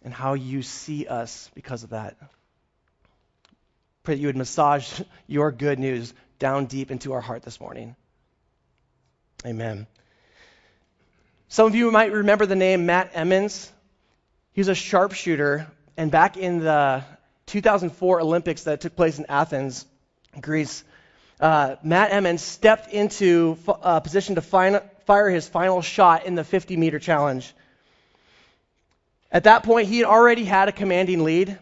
and 0.03 0.13
how 0.13 0.35
you 0.35 0.61
see 0.61 1.05
us 1.05 1.51
because 1.53 1.83
of 1.83 1.89
that. 1.89 2.15
Pray 4.03 4.15
that 4.15 4.21
you 4.21 4.27
would 4.27 4.37
massage 4.37 5.01
your 5.27 5.51
good 5.51 5.79
news 5.79 6.13
down 6.39 6.65
deep 6.65 6.91
into 6.91 7.11
our 7.11 7.21
heart 7.21 7.43
this 7.43 7.59
morning. 7.59 7.97
Amen. 9.45 9.85
Some 11.51 11.65
of 11.65 11.73
you 11.73 11.89
might 11.89 12.11
remember 12.11 12.45
the 12.45 12.55
name 12.55 12.85
Matt 12.85 13.09
Emmons. 13.15 13.71
He 14.53 14.61
was 14.61 14.67
a 14.67 14.75
sharpshooter, 14.75 15.65
and 15.97 16.11
back 16.11 16.37
in 16.37 16.59
the 16.59 17.03
2004 17.47 18.21
Olympics 18.21 18.65
that 18.65 18.81
took 18.81 18.95
place 18.95 19.17
in 19.17 19.25
Athens, 19.27 19.87
Greece, 20.39 20.83
uh, 21.39 21.77
Matt 21.81 22.13
Emmons 22.13 22.43
stepped 22.43 22.93
into 22.93 23.57
a 23.67 23.71
uh, 23.71 23.99
position 23.99 24.35
to 24.35 24.41
fire 24.41 25.29
his 25.31 25.49
final 25.49 25.81
shot 25.81 26.27
in 26.27 26.35
the 26.35 26.43
50 26.43 26.77
meter 26.77 26.99
challenge. 26.99 27.51
At 29.31 29.45
that 29.45 29.63
point, 29.63 29.87
he 29.87 29.97
had 29.97 30.05
already 30.05 30.45
had 30.45 30.69
a 30.69 30.71
commanding 30.71 31.23
lead, 31.23 31.57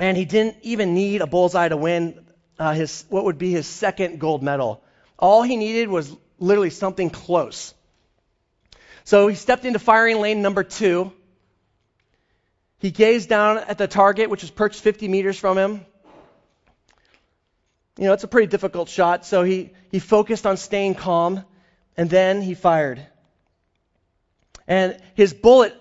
and 0.00 0.16
he 0.16 0.24
didn't 0.24 0.56
even 0.62 0.92
need 0.92 1.20
a 1.20 1.28
bullseye 1.28 1.68
to 1.68 1.76
win 1.76 2.18
uh, 2.58 2.72
his 2.72 3.04
what 3.10 3.26
would 3.26 3.38
be 3.38 3.52
his 3.52 3.68
second 3.68 4.18
gold 4.18 4.42
medal. 4.42 4.82
All 5.16 5.44
he 5.44 5.56
needed 5.56 5.88
was 5.88 6.12
literally 6.40 6.70
something 6.70 7.10
close. 7.10 7.74
So 9.04 9.28
he 9.28 9.36
stepped 9.36 9.64
into 9.64 9.78
firing 9.78 10.20
lane 10.20 10.42
number 10.42 10.64
two. 10.64 11.12
He 12.78 12.90
gazed 12.90 13.28
down 13.28 13.58
at 13.58 13.78
the 13.78 13.86
target, 13.86 14.30
which 14.30 14.42
was 14.42 14.50
perched 14.50 14.80
50 14.80 15.08
meters 15.08 15.38
from 15.38 15.56
him. 15.56 15.86
You 17.96 18.04
know, 18.04 18.12
it's 18.12 18.24
a 18.24 18.28
pretty 18.28 18.48
difficult 18.48 18.88
shot, 18.88 19.24
so 19.24 19.44
he, 19.44 19.70
he 19.90 20.00
focused 20.00 20.46
on 20.46 20.56
staying 20.56 20.96
calm, 20.96 21.44
and 21.96 22.10
then 22.10 22.42
he 22.42 22.54
fired. 22.54 23.06
And 24.66 24.98
his 25.14 25.32
bullet 25.32 25.74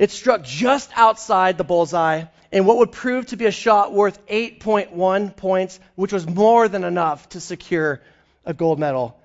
it 0.00 0.10
struck 0.10 0.42
just 0.42 0.90
outside 0.96 1.58
the 1.58 1.64
bullseye 1.64 2.24
in 2.50 2.64
what 2.64 2.78
would 2.78 2.90
prove 2.90 3.26
to 3.26 3.36
be 3.36 3.44
a 3.44 3.50
shot 3.50 3.92
worth 3.92 4.26
8.1 4.26 5.36
points, 5.36 5.78
which 5.94 6.10
was 6.10 6.26
more 6.26 6.68
than 6.68 6.84
enough 6.84 7.28
to 7.28 7.40
secure 7.40 8.00
a 8.46 8.54
gold 8.54 8.78
medal. 8.78 9.20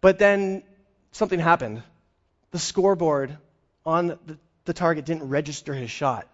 But 0.00 0.20
then 0.20 0.62
something 1.10 1.40
happened. 1.40 1.82
The 2.54 2.60
scoreboard 2.60 3.36
on 3.84 4.06
the, 4.06 4.38
the 4.64 4.72
target 4.72 5.04
didn't 5.04 5.28
register 5.28 5.74
his 5.74 5.90
shot. 5.90 6.28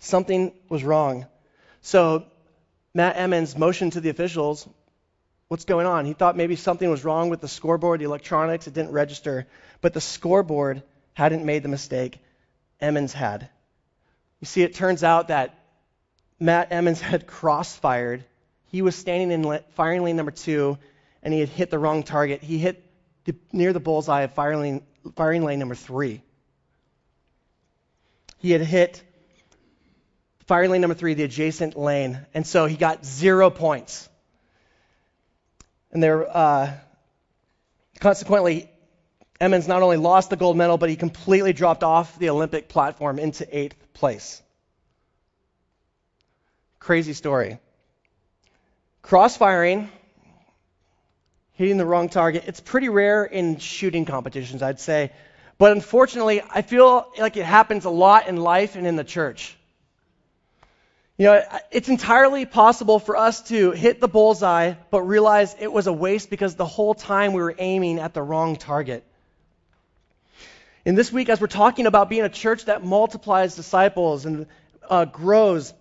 Something 0.00 0.52
was 0.68 0.82
wrong. 0.82 1.26
So 1.80 2.24
Matt 2.92 3.16
Emmons 3.16 3.56
motioned 3.56 3.92
to 3.92 4.00
the 4.00 4.08
officials, 4.08 4.68
What's 5.46 5.64
going 5.64 5.86
on? 5.86 6.06
He 6.06 6.12
thought 6.12 6.36
maybe 6.36 6.56
something 6.56 6.90
was 6.90 7.04
wrong 7.04 7.28
with 7.28 7.40
the 7.40 7.46
scoreboard, 7.46 8.00
the 8.00 8.06
electronics, 8.06 8.66
it 8.66 8.74
didn't 8.74 8.90
register. 8.90 9.46
But 9.80 9.94
the 9.94 10.00
scoreboard 10.00 10.82
hadn't 11.14 11.44
made 11.44 11.62
the 11.62 11.68
mistake. 11.68 12.18
Emmons 12.80 13.12
had. 13.12 13.48
You 14.40 14.46
see, 14.46 14.64
it 14.64 14.74
turns 14.74 15.04
out 15.04 15.28
that 15.28 15.54
Matt 16.40 16.72
Emmons 16.72 17.00
had 17.12 17.28
crossfired. 17.28 18.24
He 18.72 18.82
was 18.82 18.96
standing 18.96 19.30
in 19.30 19.60
firing 19.76 20.02
lane 20.02 20.16
number 20.16 20.32
two, 20.32 20.78
and 21.22 21.32
he 21.32 21.38
had 21.38 21.48
hit 21.48 21.70
the 21.70 21.78
wrong 21.78 22.02
target. 22.02 22.42
He 22.42 22.58
hit 22.58 22.87
near 23.52 23.72
the 23.72 23.80
bullseye 23.80 24.22
of 24.22 24.34
firing 24.34 24.82
firing 25.16 25.44
lane 25.44 25.58
number 25.58 25.74
three. 25.74 26.22
He 28.38 28.50
had 28.50 28.60
hit 28.60 29.02
firing 30.46 30.70
lane 30.70 30.80
number 30.80 30.94
three, 30.94 31.14
the 31.14 31.24
adjacent 31.24 31.76
lane, 31.76 32.24
and 32.34 32.46
so 32.46 32.66
he 32.66 32.76
got 32.76 33.04
zero 33.04 33.50
points. 33.50 34.08
And 35.90 36.02
there, 36.02 36.36
uh, 36.36 36.72
consequently, 38.00 38.70
Emmons 39.40 39.68
not 39.68 39.82
only 39.82 39.96
lost 39.96 40.30
the 40.30 40.36
gold 40.36 40.56
medal, 40.56 40.78
but 40.78 40.90
he 40.90 40.96
completely 40.96 41.52
dropped 41.52 41.82
off 41.82 42.18
the 42.18 42.30
Olympic 42.30 42.68
platform 42.68 43.18
into 43.18 43.46
eighth 43.56 43.76
place. 43.92 44.42
Crazy 46.78 47.12
story. 47.12 47.58
Crossfiring, 49.02 49.88
hitting 51.58 51.76
the 51.76 51.84
wrong 51.84 52.08
target, 52.08 52.44
it's 52.46 52.60
pretty 52.60 52.88
rare 52.88 53.24
in 53.24 53.58
shooting 53.58 54.04
competitions, 54.04 54.62
I'd 54.62 54.78
say. 54.78 55.10
But 55.58 55.72
unfortunately, 55.72 56.40
I 56.48 56.62
feel 56.62 57.10
like 57.18 57.36
it 57.36 57.44
happens 57.44 57.84
a 57.84 57.90
lot 57.90 58.28
in 58.28 58.36
life 58.36 58.76
and 58.76 58.86
in 58.86 58.94
the 58.94 59.02
church. 59.02 59.56
You 61.16 61.26
know, 61.26 61.42
it's 61.72 61.88
entirely 61.88 62.46
possible 62.46 63.00
for 63.00 63.16
us 63.16 63.42
to 63.48 63.72
hit 63.72 64.00
the 64.00 64.06
bullseye, 64.06 64.74
but 64.92 65.02
realize 65.02 65.56
it 65.58 65.72
was 65.72 65.88
a 65.88 65.92
waste 65.92 66.30
because 66.30 66.54
the 66.54 66.64
whole 66.64 66.94
time 66.94 67.32
we 67.32 67.42
were 67.42 67.56
aiming 67.58 67.98
at 67.98 68.14
the 68.14 68.22
wrong 68.22 68.54
target. 68.54 69.02
And 70.86 70.96
this 70.96 71.12
week, 71.12 71.28
as 71.28 71.40
we're 71.40 71.48
talking 71.48 71.86
about 71.86 72.08
being 72.08 72.22
a 72.22 72.28
church 72.28 72.66
that 72.66 72.84
multiplies 72.84 73.56
disciples 73.56 74.26
and 74.26 74.46
uh, 74.88 75.06
grows, 75.06 75.74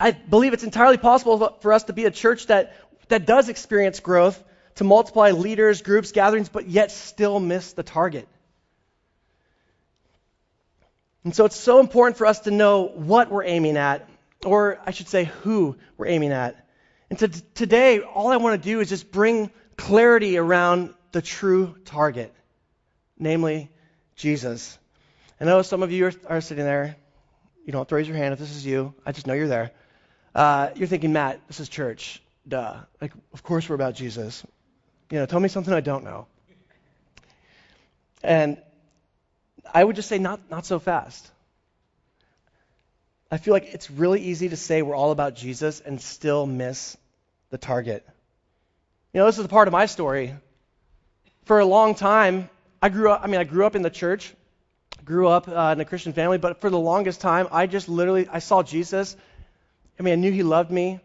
I 0.00 0.12
believe 0.12 0.54
it's 0.54 0.64
entirely 0.64 0.96
possible 0.96 1.54
for 1.60 1.74
us 1.74 1.84
to 1.84 1.92
be 1.92 2.06
a 2.06 2.10
church 2.10 2.46
that, 2.46 2.74
that 3.08 3.26
does 3.26 3.50
experience 3.50 4.00
growth, 4.00 4.42
to 4.76 4.84
multiply 4.84 5.32
leaders, 5.32 5.82
groups, 5.82 6.12
gatherings, 6.12 6.48
but 6.48 6.68
yet 6.68 6.90
still 6.90 7.40
miss 7.40 7.72
the 7.72 7.82
target. 7.82 8.28
And 11.24 11.34
so 11.34 11.44
it's 11.44 11.56
so 11.56 11.80
important 11.80 12.16
for 12.16 12.26
us 12.26 12.40
to 12.40 12.50
know 12.50 12.84
what 12.84 13.30
we're 13.30 13.44
aiming 13.44 13.76
at, 13.76 14.08
or 14.44 14.78
I 14.86 14.92
should 14.92 15.08
say, 15.08 15.24
who 15.42 15.76
we're 15.96 16.06
aiming 16.06 16.30
at. 16.30 16.68
And 17.10 17.18
to, 17.18 17.28
today, 17.28 18.00
all 18.00 18.28
I 18.28 18.36
want 18.36 18.62
to 18.62 18.68
do 18.68 18.80
is 18.80 18.88
just 18.88 19.10
bring 19.10 19.50
clarity 19.76 20.38
around 20.38 20.94
the 21.12 21.22
true 21.22 21.74
target, 21.84 22.32
namely 23.18 23.70
Jesus. 24.14 24.78
I 25.40 25.46
know 25.46 25.62
some 25.62 25.82
of 25.82 25.90
you 25.90 26.06
are, 26.06 26.12
are 26.28 26.40
sitting 26.40 26.64
there. 26.64 26.96
You 27.64 27.72
don't 27.72 27.80
have 27.80 27.88
to 27.88 27.94
raise 27.96 28.06
your 28.06 28.16
hand 28.16 28.32
if 28.32 28.38
this 28.38 28.54
is 28.54 28.64
you. 28.64 28.94
I 29.04 29.12
just 29.12 29.26
know 29.26 29.34
you're 29.34 29.48
there. 29.48 29.72
Uh, 30.34 30.70
you're 30.76 30.86
thinking, 30.86 31.12
Matt, 31.12 31.40
this 31.48 31.60
is 31.60 31.68
church. 31.68 32.22
Duh. 32.46 32.76
Like, 33.00 33.12
of 33.32 33.42
course 33.42 33.68
we're 33.68 33.74
about 33.74 33.94
Jesus. 33.94 34.44
You 35.10 35.18
know, 35.18 35.26
tell 35.26 35.40
me 35.40 35.48
something 35.48 35.72
I 35.72 35.80
don't 35.80 36.04
know. 36.04 36.26
And 38.22 38.58
I 39.72 39.84
would 39.84 39.96
just 39.96 40.08
say, 40.08 40.18
not, 40.18 40.50
not 40.50 40.66
so 40.66 40.78
fast. 40.78 41.30
I 43.30 43.38
feel 43.38 43.54
like 43.54 43.72
it's 43.72 43.90
really 43.90 44.20
easy 44.20 44.48
to 44.48 44.56
say 44.56 44.82
we're 44.82 44.96
all 44.96 45.10
about 45.10 45.34
Jesus 45.34 45.80
and 45.80 46.00
still 46.00 46.46
miss 46.46 46.96
the 47.50 47.58
target. 47.58 48.06
You 49.12 49.20
know, 49.20 49.26
this 49.26 49.38
is 49.38 49.44
a 49.44 49.48
part 49.48 49.68
of 49.68 49.72
my 49.72 49.86
story. 49.86 50.34
For 51.44 51.60
a 51.60 51.64
long 51.64 51.94
time, 51.94 52.48
I 52.82 52.88
grew 52.88 53.10
up, 53.10 53.20
I 53.22 53.26
mean, 53.26 53.40
I 53.40 53.44
grew 53.44 53.64
up 53.64 53.76
in 53.76 53.82
the 53.82 53.90
church, 53.90 54.34
grew 55.04 55.28
up 55.28 55.48
uh, 55.48 55.72
in 55.72 55.80
a 55.80 55.84
Christian 55.84 56.12
family, 56.12 56.38
but 56.38 56.60
for 56.60 56.70
the 56.70 56.78
longest 56.78 57.20
time, 57.20 57.48
I 57.52 57.66
just 57.66 57.88
literally, 57.88 58.28
I 58.28 58.40
saw 58.40 58.62
Jesus. 58.62 59.16
I 59.98 60.02
mean, 60.02 60.12
I 60.12 60.16
knew 60.16 60.32
he 60.32 60.42
loved 60.42 60.70
me. 60.70 61.00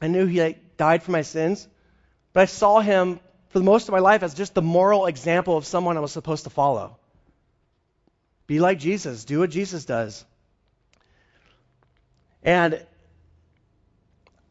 I 0.00 0.08
knew 0.08 0.26
he 0.26 0.42
like, 0.42 0.76
died 0.76 1.02
for 1.02 1.10
my 1.10 1.22
sins. 1.22 1.68
But 2.32 2.40
I 2.40 2.46
saw 2.46 2.80
him 2.80 3.20
for 3.48 3.58
the 3.58 3.64
most 3.64 3.88
of 3.88 3.92
my 3.92 3.98
life 3.98 4.22
as 4.22 4.34
just 4.34 4.54
the 4.54 4.62
moral 4.62 5.06
example 5.06 5.56
of 5.56 5.66
someone 5.66 5.96
I 5.96 6.00
was 6.00 6.12
supposed 6.12 6.44
to 6.44 6.50
follow. 6.50 6.96
Be 8.46 8.60
like 8.60 8.78
Jesus. 8.78 9.24
Do 9.24 9.40
what 9.40 9.50
Jesus 9.50 9.84
does. 9.84 10.24
And 12.42 12.84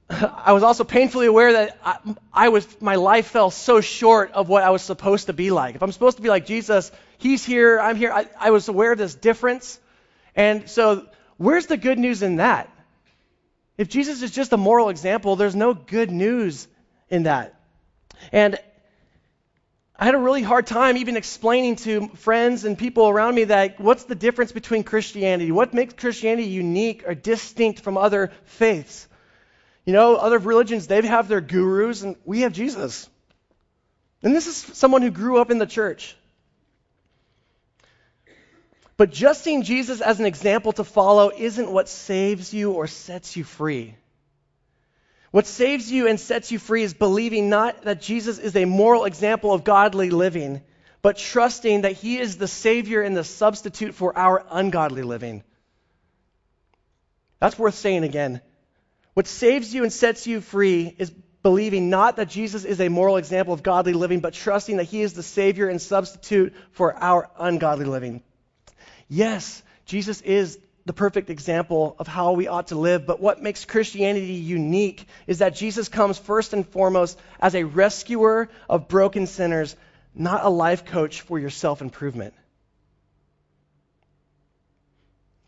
I 0.10 0.52
was 0.52 0.64
also 0.64 0.84
painfully 0.84 1.25
aware 1.28 1.54
that 1.54 1.80
I, 1.84 1.98
I, 2.34 2.50
was, 2.50 2.68
my 2.82 2.96
life 2.96 3.28
fell 3.28 3.50
so 3.50 3.82
short 3.82 4.32
of 4.34 4.50
what 4.50 4.64
I 4.64 4.70
was 4.70 4.82
supposed 4.82 5.28
to 5.28 5.34
be 5.34 5.50
like. 5.50 5.75
If 5.75 5.82
I'm 5.82 5.92
supposed 5.92 6.18
to 6.18 6.24
be 6.24 6.30
like 6.30 6.46
Jesus, 6.46 6.92
He's 7.18 7.46
here, 7.46 7.80
I'm 7.80 7.96
here. 7.96 8.12
I, 8.12 8.28
I 8.40 8.52
was 8.52 8.68
aware 8.68 8.92
of 8.92 8.98
this 8.98 9.16
difference. 9.16 9.80
And 10.36 10.70
so, 10.70 11.08
where's 11.38 11.66
the 11.68 11.78
good 11.78 11.98
news 11.98 12.22
in 12.22 12.36
that? 12.36 12.70
If 13.78 13.90
Jesus 13.90 14.22
is 14.22 14.32
just 14.32 14.54
a 14.54 14.58
moral 14.58 14.90
example, 14.90 15.36
there's 15.36 15.56
no 15.56 15.74
good 15.74 16.12
news 16.12 16.68
in 17.10 17.24
that. 17.24 17.60
And 18.32 18.60
I 19.98 20.06
had 20.06 20.14
a 20.14 20.20
really 20.20 20.42
hard 20.42 20.68
time 20.68 20.98
even 20.98 21.16
explaining 21.16 21.78
to 21.78 22.10
friends 22.10 22.66
and 22.66 22.78
people 22.78 23.08
around 23.08 23.36
me 23.36 23.46
that 23.46 23.80
what's 23.80 24.04
the 24.04 24.16
difference 24.16 24.52
between 24.52 24.84
Christianity? 24.84 25.52
What 25.52 25.74
makes 25.74 25.94
Christianity 25.94 26.50
unique 26.50 27.08
or 27.08 27.16
distinct 27.16 27.80
from 27.80 27.98
other 27.98 28.32
faiths? 28.44 29.08
You 29.86 29.94
know, 29.94 30.16
other 30.16 30.38
religions, 30.38 30.88
they 30.88 31.02
have 31.06 31.28
their 31.28 31.42
gurus, 31.42 32.02
and 32.02 32.18
we 32.25 32.42
have 32.42 32.52
Jesus. 32.52 33.10
And 34.22 34.36
this 34.36 34.48
is 34.48 34.56
someone 34.56 35.02
who 35.02 35.12
grew 35.12 35.40
up 35.40 35.50
in 35.50 35.60
the 35.60 35.66
church. 35.66 36.18
But 38.98 39.12
just 39.12 39.44
seeing 39.44 39.64
Jesus 39.64 40.02
as 40.02 40.20
an 40.20 40.25
example 40.25 40.74
to 40.74 40.84
follow 40.84 41.32
isn't 41.36 41.72
what 41.72 41.88
saves 41.88 42.54
you 42.54 42.74
or 42.74 42.88
sets 42.88 43.38
you 43.38 43.44
free. 43.44 43.96
What 45.36 45.48
saves 45.48 45.92
you 45.92 46.08
and 46.08 46.18
sets 46.18 46.50
you 46.50 46.60
free 46.60 46.84
is 46.84 46.94
believing 46.94 47.50
not 47.50 47.82
that 47.82 48.00
Jesus 48.00 48.38
is 48.38 48.56
a 48.56 48.63
moral 48.63 49.04
example 49.04 49.51
of 49.51 49.65
godly 49.65 50.10
living, 50.10 50.62
but 51.01 51.18
trusting 51.18 51.82
that 51.82 51.92
he 51.92 52.18
is 52.18 52.38
the 52.38 52.48
Savior 52.48 53.01
and 53.01 53.18
the 53.18 53.25
substitute 53.25 53.96
for 53.96 54.18
our 54.18 54.46
ungodly 54.50 55.04
living. 55.04 55.44
That's 57.42 57.60
worth 57.60 57.75
saying 57.75 58.06
again. 58.06 58.39
What 59.13 59.27
saves 59.27 59.74
you 59.74 59.84
and 59.84 59.92
sets 59.92 60.25
you 60.25 60.39
free 60.39 60.96
is 60.98 61.12
believing 61.44 61.89
not 61.89 62.15
that 62.15 62.30
Jesus 62.30 62.63
is 62.63 62.80
a 62.80 62.88
moral 62.88 63.18
example 63.18 63.54
of 63.54 63.62
godly 63.62 63.92
living, 63.92 64.22
but 64.22 64.36
trusting 64.36 64.77
that 64.77 64.86
he 64.86 65.01
is 65.01 65.15
the 65.15 65.22
Savior 65.22 65.68
and 65.68 65.82
substitute 65.82 66.54
for 66.72 66.96
our 66.96 67.30
ungodly 67.38 67.84
living. 67.84 68.24
Yes, 69.10 69.62
Jesus 69.86 70.22
is 70.22 70.58
the 70.86 70.94
perfect 70.94 71.32
example 71.32 71.96
of 71.98 72.08
how 72.08 72.34
we 72.34 72.48
ought 72.48 72.68
to 72.68 72.75
live, 72.75 73.08
but 73.08 73.20
what 73.20 73.42
makes 73.42 73.65
Christianity 73.65 74.34
unique 74.34 75.08
is 75.25 75.39
that 75.39 75.56
Jesus 75.56 75.89
comes 75.89 76.18
first 76.20 76.54
and 76.54 76.68
foremost 76.68 77.20
as 77.39 77.56
a 77.56 77.63
rescuer 77.63 78.50
of 78.70 78.88
broken 78.88 79.25
sinners, 79.25 79.75
not 80.13 80.46
a 80.46 80.50
life 80.50 80.86
coach 80.86 81.22
for 81.22 81.39
your 81.39 81.50
self 81.50 81.82
improvement. 81.82 82.36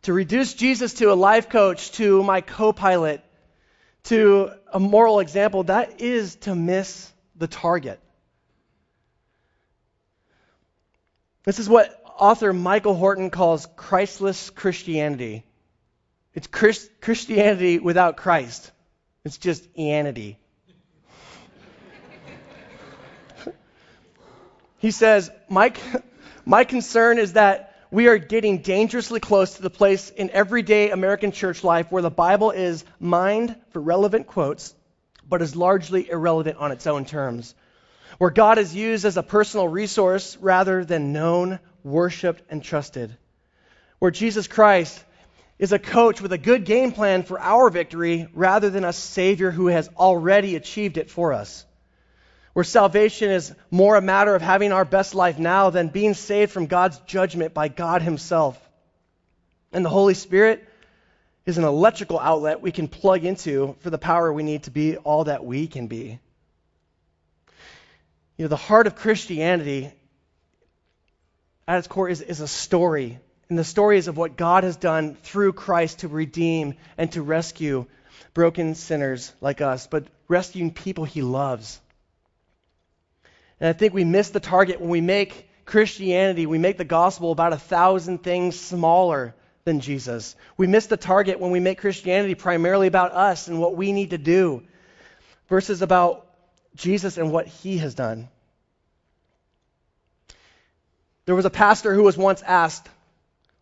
To 0.04 0.14
reduce 0.14 0.54
Jesus 0.56 0.96
to 0.96 1.12
a 1.12 1.16
life 1.16 1.50
coach, 1.50 1.92
to 1.94 2.24
my 2.24 2.42
co 2.42 2.74
pilot, 2.74 3.24
to 4.06 4.52
a 4.74 4.80
moral 4.80 5.20
example, 5.20 5.64
that 5.64 6.02
is 6.02 6.36
to 6.38 6.56
miss 6.56 7.12
the 7.36 7.48
target. 7.48 8.00
This 11.44 11.60
is 11.60 11.70
what 11.70 11.97
author 12.18 12.54
Michael 12.54 12.96
Horton 12.96 13.30
calls 13.30 13.68
Christless 13.76 14.50
Christianity. 14.50 15.44
It's 16.34 16.48
Christ- 16.48 16.90
Christianity 17.02 17.80
without 17.80 18.18
Christ. 18.18 18.72
It's 19.24 19.38
just 19.38 19.74
Ianity. 19.76 20.38
he 24.80 24.92
says, 24.92 25.32
my, 25.50 25.74
my 26.46 26.64
concern 26.64 27.20
is 27.20 27.34
that 27.34 27.76
we 27.90 28.08
are 28.08 28.18
getting 28.18 28.60
dangerously 28.60 29.20
close 29.20 29.56
to 29.56 29.62
the 29.62 29.70
place 29.70 30.10
in 30.10 30.30
everyday 30.30 30.92
American 30.92 31.32
church 31.32 31.64
life 31.64 31.92
where 31.92 32.02
the 32.02 32.10
Bible 32.10 32.52
is 32.52 32.84
mined 33.00 33.56
for 33.70 33.80
relevant 33.80 34.28
quotes, 34.28 34.76
but 35.28 35.42
is 35.42 35.56
largely 35.56 36.10
irrelevant 36.10 36.58
on 36.58 36.72
its 36.72 36.86
own 36.86 37.06
terms. 37.06 37.56
Where 38.18 38.30
God 38.30 38.58
is 38.58 38.76
used 38.76 39.06
as 39.06 39.18
a 39.18 39.24
personal 39.24 39.68
resource 39.68 40.38
rather 40.38 40.84
than 40.84 41.14
known, 41.14 41.60
worshiped, 41.84 42.42
and 42.50 42.64
trusted. 42.64 43.16
Where 44.00 44.12
Jesus 44.12 44.48
Christ 44.48 45.04
is 45.60 45.72
a 45.72 45.80
coach 45.80 46.22
with 46.22 46.32
a 46.32 46.38
good 46.38 46.66
game 46.66 46.92
plan 46.92 47.24
for 47.24 47.40
our 47.40 47.70
victory 47.70 48.28
rather 48.34 48.70
than 48.70 48.84
a 48.84 48.94
Savior 48.94 49.50
who 49.50 49.68
has 49.68 49.90
already 49.98 50.56
achieved 50.56 50.98
it 50.98 51.10
for 51.10 51.34
us. 51.34 51.66
Where 52.54 52.64
salvation 52.64 53.30
is 53.30 53.54
more 53.70 53.96
a 53.96 54.02
matter 54.02 54.34
of 54.36 54.42
having 54.42 54.72
our 54.72 54.86
best 54.86 55.16
life 55.16 55.38
now 55.38 55.70
than 55.70 55.90
being 55.90 56.14
saved 56.14 56.52
from 56.52 56.68
God's 56.68 56.98
judgment 57.00 57.54
by 57.54 57.68
God 57.68 58.02
Himself. 58.02 58.60
And 59.72 59.84
the 59.84 59.90
Holy 59.90 60.14
Spirit 60.14 60.68
is 61.46 61.58
an 61.58 61.64
electrical 61.64 62.20
outlet 62.20 62.62
we 62.62 62.72
can 62.72 62.88
plug 62.88 63.24
into 63.24 63.76
for 63.80 63.90
the 63.90 63.98
power 63.98 64.32
we 64.32 64.44
need 64.44 64.64
to 64.64 64.72
be 64.72 64.98
all 64.98 65.24
that 65.24 65.46
we 65.46 65.68
can 65.68 65.88
be. 65.88 66.20
You 68.38 68.46
know, 68.46 68.50
the 68.50 68.56
heart 68.56 68.86
of 68.86 68.96
Christianity 68.96 69.92
at 71.68 71.80
its 71.80 71.88
core 71.88 72.10
is, 72.10 72.22
is 72.22 72.42
a 72.42 72.48
story 72.48 73.20
and 73.50 73.58
the 73.58 73.64
story 73.64 73.98
is 73.98 74.08
of 74.08 74.18
what 74.18 74.36
God 74.36 74.64
has 74.64 74.76
done 74.76 75.16
through 75.16 75.54
Christ 75.54 76.00
to 76.00 76.08
redeem 76.08 76.76
and 76.98 77.12
to 77.14 77.22
rescue 77.22 77.86
broken 78.34 78.76
sinners 78.76 79.34
like 79.40 79.62
us, 79.62 79.88
but 79.88 80.06
rescuing 80.28 80.72
people 80.72 81.06
he 81.06 81.22
loves. 81.22 81.80
And 83.60 83.70
I 83.70 83.74
think 83.74 83.94
we 83.94 84.04
miss 84.04 84.30
the 84.30 84.40
target 84.40 84.82
when 84.82 84.90
we 84.90 85.02
make 85.02 85.50
Christianity, 85.66 86.46
we 86.46 86.58
make 86.58 86.78
the 86.78 86.86
gospel 86.86 87.32
about 87.32 87.54
a 87.54 87.58
thousand 87.58 88.24
things 88.24 88.60
smaller 88.60 89.34
than 89.64 89.80
Jesus. 89.80 90.36
We 90.58 90.68
miss 90.68 90.88
the 90.88 90.98
target 90.98 91.40
when 91.40 91.52
we 91.52 91.60
make 91.60 91.80
Christianity 91.80 92.36
primarily 92.36 92.88
about 92.88 93.14
us 93.14 93.48
and 93.48 93.60
what 93.60 93.76
we 93.76 93.92
need 93.92 94.12
to 94.12 94.18
do 94.18 94.64
versus 95.48 95.82
about 95.82 96.26
Jesus 96.76 97.18
and 97.18 97.32
what 97.32 97.48
he 97.48 97.78
has 97.80 97.96
done. 97.96 98.30
There 101.28 101.36
was 101.36 101.44
a 101.44 101.50
pastor 101.50 101.94
who 101.94 102.04
was 102.04 102.18
once 102.18 102.42
asked, 102.42 102.88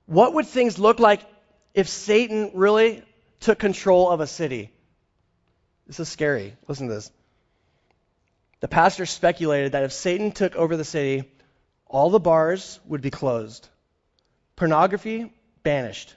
what 0.05 0.35
would 0.35 0.45
things 0.45 0.77
look 0.77 0.99
like 0.99 1.21
if 1.73 1.89
Satan 1.89 2.51
really 2.53 3.03
took 3.39 3.57
control 3.57 4.11
of 4.11 4.19
a 4.19 4.27
city? 4.27 4.69
This 5.87 5.99
is 5.99 6.07
scary. 6.07 6.55
Listen 6.67 6.87
to 6.87 6.93
this. 6.93 7.11
The 8.59 8.67
pastor 8.67 9.07
speculated 9.07 9.71
that 9.71 9.83
if 9.83 9.91
Satan 9.91 10.31
took 10.31 10.55
over 10.55 10.77
the 10.77 10.85
city, 10.85 11.23
all 11.87 12.11
the 12.11 12.19
bars 12.19 12.79
would 12.85 13.01
be 13.01 13.09
closed, 13.09 13.67
pornography 14.55 15.33
banished, 15.63 16.13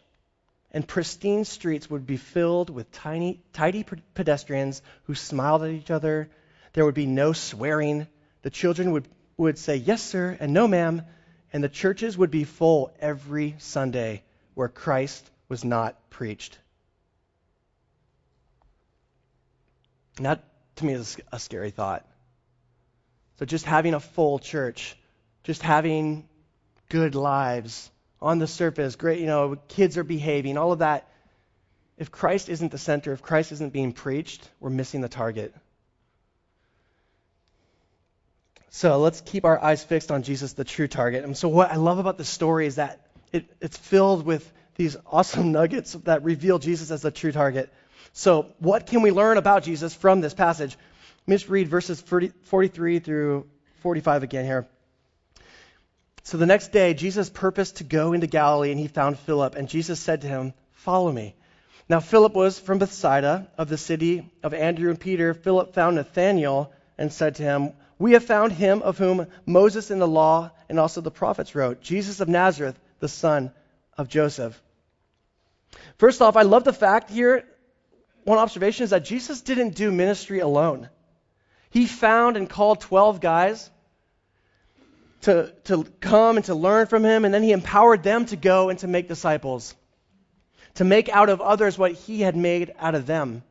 and 0.70 0.86
pristine 0.86 1.46
streets 1.46 1.88
would 1.88 2.06
be 2.06 2.18
filled 2.18 2.68
with 2.68 2.92
tiny, 2.92 3.42
tidy 3.54 3.86
pedestrians 4.14 4.82
who 5.04 5.14
smiled 5.14 5.62
at 5.62 5.70
each 5.70 5.90
other. 5.90 6.28
There 6.74 6.84
would 6.84 6.94
be 6.94 7.06
no 7.06 7.32
swearing. 7.32 8.06
The 8.42 8.50
children 8.50 8.92
would, 8.92 9.08
would 9.38 9.56
say, 9.56 9.76
Yes, 9.76 10.02
sir, 10.02 10.36
and 10.38 10.52
no, 10.52 10.68
ma'am, 10.68 11.04
and 11.52 11.64
the 11.64 11.68
churches 11.68 12.16
would 12.18 12.30
be 12.30 12.44
full 12.44 12.92
every 13.00 13.54
Sunday 13.58 14.22
where 14.54 14.68
Christ 14.68 15.28
was 15.48 15.64
not 15.64 16.10
preached. 16.10 16.58
And 20.16 20.26
that, 20.26 20.44
to 20.76 20.84
me, 20.84 20.94
is 20.94 21.16
a 21.32 21.38
scary 21.38 21.70
thought. 21.70 22.04
So, 23.38 23.46
just 23.46 23.64
having 23.64 23.94
a 23.94 24.00
full 24.00 24.40
church, 24.40 24.96
just 25.44 25.62
having 25.62 26.28
good 26.88 27.14
lives 27.14 27.90
on 28.20 28.38
the 28.38 28.48
surface, 28.48 28.96
great, 28.96 29.20
you 29.20 29.26
know, 29.26 29.56
kids 29.68 29.96
are 29.96 30.04
behaving, 30.04 30.58
all 30.58 30.72
of 30.72 30.80
that. 30.80 31.08
If 31.96 32.10
Christ 32.10 32.48
isn't 32.48 32.72
the 32.72 32.78
center, 32.78 33.12
if 33.12 33.22
Christ 33.22 33.52
isn't 33.52 33.72
being 33.72 33.92
preached, 33.92 34.48
we're 34.60 34.70
missing 34.70 35.00
the 35.00 35.08
target. 35.08 35.54
So 38.70 38.98
let's 38.98 39.20
keep 39.20 39.44
our 39.44 39.62
eyes 39.62 39.82
fixed 39.82 40.10
on 40.10 40.22
Jesus, 40.22 40.52
the 40.52 40.64
true 40.64 40.88
target. 40.88 41.24
And 41.24 41.36
so, 41.36 41.48
what 41.48 41.70
I 41.70 41.76
love 41.76 41.98
about 41.98 42.18
this 42.18 42.28
story 42.28 42.66
is 42.66 42.76
that 42.76 43.00
it, 43.32 43.46
it's 43.60 43.76
filled 43.76 44.24
with 44.26 44.50
these 44.76 44.96
awesome 45.06 45.52
nuggets 45.58 45.92
that 46.04 46.22
reveal 46.22 46.58
Jesus 46.58 46.90
as 46.90 47.02
the 47.02 47.10
true 47.10 47.32
target. 47.32 47.72
So, 48.12 48.46
what 48.58 48.86
can 48.86 49.02
we 49.02 49.10
learn 49.10 49.38
about 49.38 49.62
Jesus 49.62 49.94
from 49.94 50.20
this 50.20 50.34
passage? 50.34 50.76
Let 51.26 51.28
me 51.28 51.36
just 51.36 51.48
read 51.48 51.68
verses 51.68 52.00
40, 52.00 52.32
43 52.44 52.98
through 52.98 53.46
45 53.80 54.22
again 54.22 54.44
here. 54.44 54.68
So, 56.24 56.36
the 56.36 56.46
next 56.46 56.72
day, 56.72 56.92
Jesus 56.92 57.30
purposed 57.30 57.76
to 57.76 57.84
go 57.84 58.12
into 58.12 58.26
Galilee, 58.26 58.70
and 58.70 58.78
he 58.78 58.88
found 58.88 59.18
Philip. 59.18 59.54
And 59.54 59.68
Jesus 59.68 59.98
said 59.98 60.22
to 60.22 60.28
him, 60.28 60.52
Follow 60.72 61.10
me. 61.10 61.34
Now, 61.88 62.00
Philip 62.00 62.34
was 62.34 62.58
from 62.58 62.78
Bethsaida, 62.78 63.48
of 63.56 63.70
the 63.70 63.78
city 63.78 64.30
of 64.42 64.52
Andrew 64.52 64.90
and 64.90 65.00
Peter. 65.00 65.32
Philip 65.32 65.72
found 65.72 65.96
Nathanael 65.96 66.70
and 66.98 67.10
said 67.10 67.36
to 67.36 67.42
him, 67.42 67.72
we 67.98 68.12
have 68.12 68.24
found 68.24 68.52
him 68.52 68.82
of 68.82 68.98
whom 68.98 69.26
Moses 69.44 69.90
in 69.90 69.98
the 69.98 70.08
law 70.08 70.50
and 70.68 70.78
also 70.78 71.00
the 71.00 71.10
prophets 71.10 71.54
wrote, 71.54 71.80
Jesus 71.80 72.20
of 72.20 72.28
Nazareth, 72.28 72.78
the 73.00 73.08
son 73.08 73.52
of 73.96 74.08
Joseph. 74.08 74.60
First 75.98 76.22
off, 76.22 76.36
I 76.36 76.42
love 76.42 76.64
the 76.64 76.72
fact 76.72 77.10
here, 77.10 77.44
one 78.24 78.38
observation 78.38 78.84
is 78.84 78.90
that 78.90 79.04
Jesus 79.04 79.40
didn't 79.40 79.74
do 79.74 79.90
ministry 79.90 80.40
alone. 80.40 80.88
He 81.70 81.86
found 81.86 82.36
and 82.36 82.48
called 82.48 82.80
12 82.80 83.20
guys 83.20 83.70
to, 85.22 85.52
to 85.64 85.84
come 86.00 86.36
and 86.36 86.44
to 86.46 86.54
learn 86.54 86.86
from 86.86 87.04
him, 87.04 87.24
and 87.24 87.34
then 87.34 87.42
he 87.42 87.52
empowered 87.52 88.02
them 88.02 88.26
to 88.26 88.36
go 88.36 88.68
and 88.68 88.78
to 88.80 88.86
make 88.86 89.08
disciples, 89.08 89.74
to 90.74 90.84
make 90.84 91.08
out 91.08 91.28
of 91.28 91.40
others 91.40 91.76
what 91.76 91.92
he 91.92 92.20
had 92.20 92.36
made 92.36 92.72
out 92.78 92.94
of 92.94 93.06
them. 93.06 93.42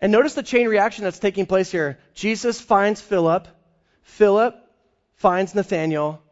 And 0.00 0.12
notice 0.12 0.34
the 0.34 0.42
chain 0.42 0.66
reaction 0.66 1.04
that's 1.04 1.18
taking 1.18 1.46
place 1.46 1.70
here. 1.70 1.98
Jesus 2.14 2.60
finds 2.60 3.00
Philip, 3.00 3.46
Philip 4.02 4.56
finds 5.16 5.54
Nathanael, 5.54 6.22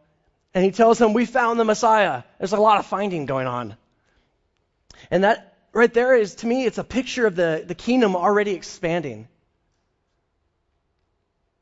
and 0.55 0.65
he 0.65 0.71
tells 0.71 1.01
him, 1.01 1.13
We 1.13 1.27
found 1.27 1.61
the 1.61 1.65
Messiah. 1.65 2.23
There's 2.39 2.53
a 2.53 2.61
lot 2.61 2.79
of 2.79 2.87
finding 2.87 3.27
going 3.27 3.47
on. 3.47 3.77
And 5.11 5.25
that 5.25 5.57
right 5.73 5.93
there 5.93 6.17
is, 6.17 6.37
to 6.37 6.47
me, 6.47 6.65
it's 6.65 6.79
a 6.79 6.85
picture 6.85 7.27
of 7.27 7.37
the, 7.37 7.65
the 7.67 7.75
kingdom 7.75 8.17
already 8.17 8.53
expanding. 8.53 9.29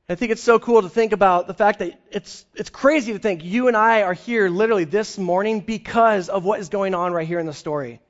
I 0.09 0.15
think 0.15 0.31
it's 0.31 0.43
so 0.43 0.61
cool 0.61 0.83
to 0.83 0.89
think 0.89 1.13
about 1.13 1.49
the 1.49 1.55
fact 1.55 1.81
that 1.81 2.01
it's, 2.13 2.47
it's 2.55 2.71
crazy 2.71 3.13
to 3.13 3.19
think 3.19 3.45
you 3.45 3.67
and 3.67 3.77
I 3.77 4.03
are 4.03 4.15
here 4.15 4.49
literally 4.49 4.85
this 4.85 5.19
morning 5.19 5.61
because 5.61 6.29
of 6.29 6.45
what 6.45 6.61
is 6.61 6.69
going 6.69 6.95
on 6.95 7.13
right 7.13 7.27
here 7.27 7.41
in 7.41 7.47
the 7.47 7.53
story. 7.53 8.01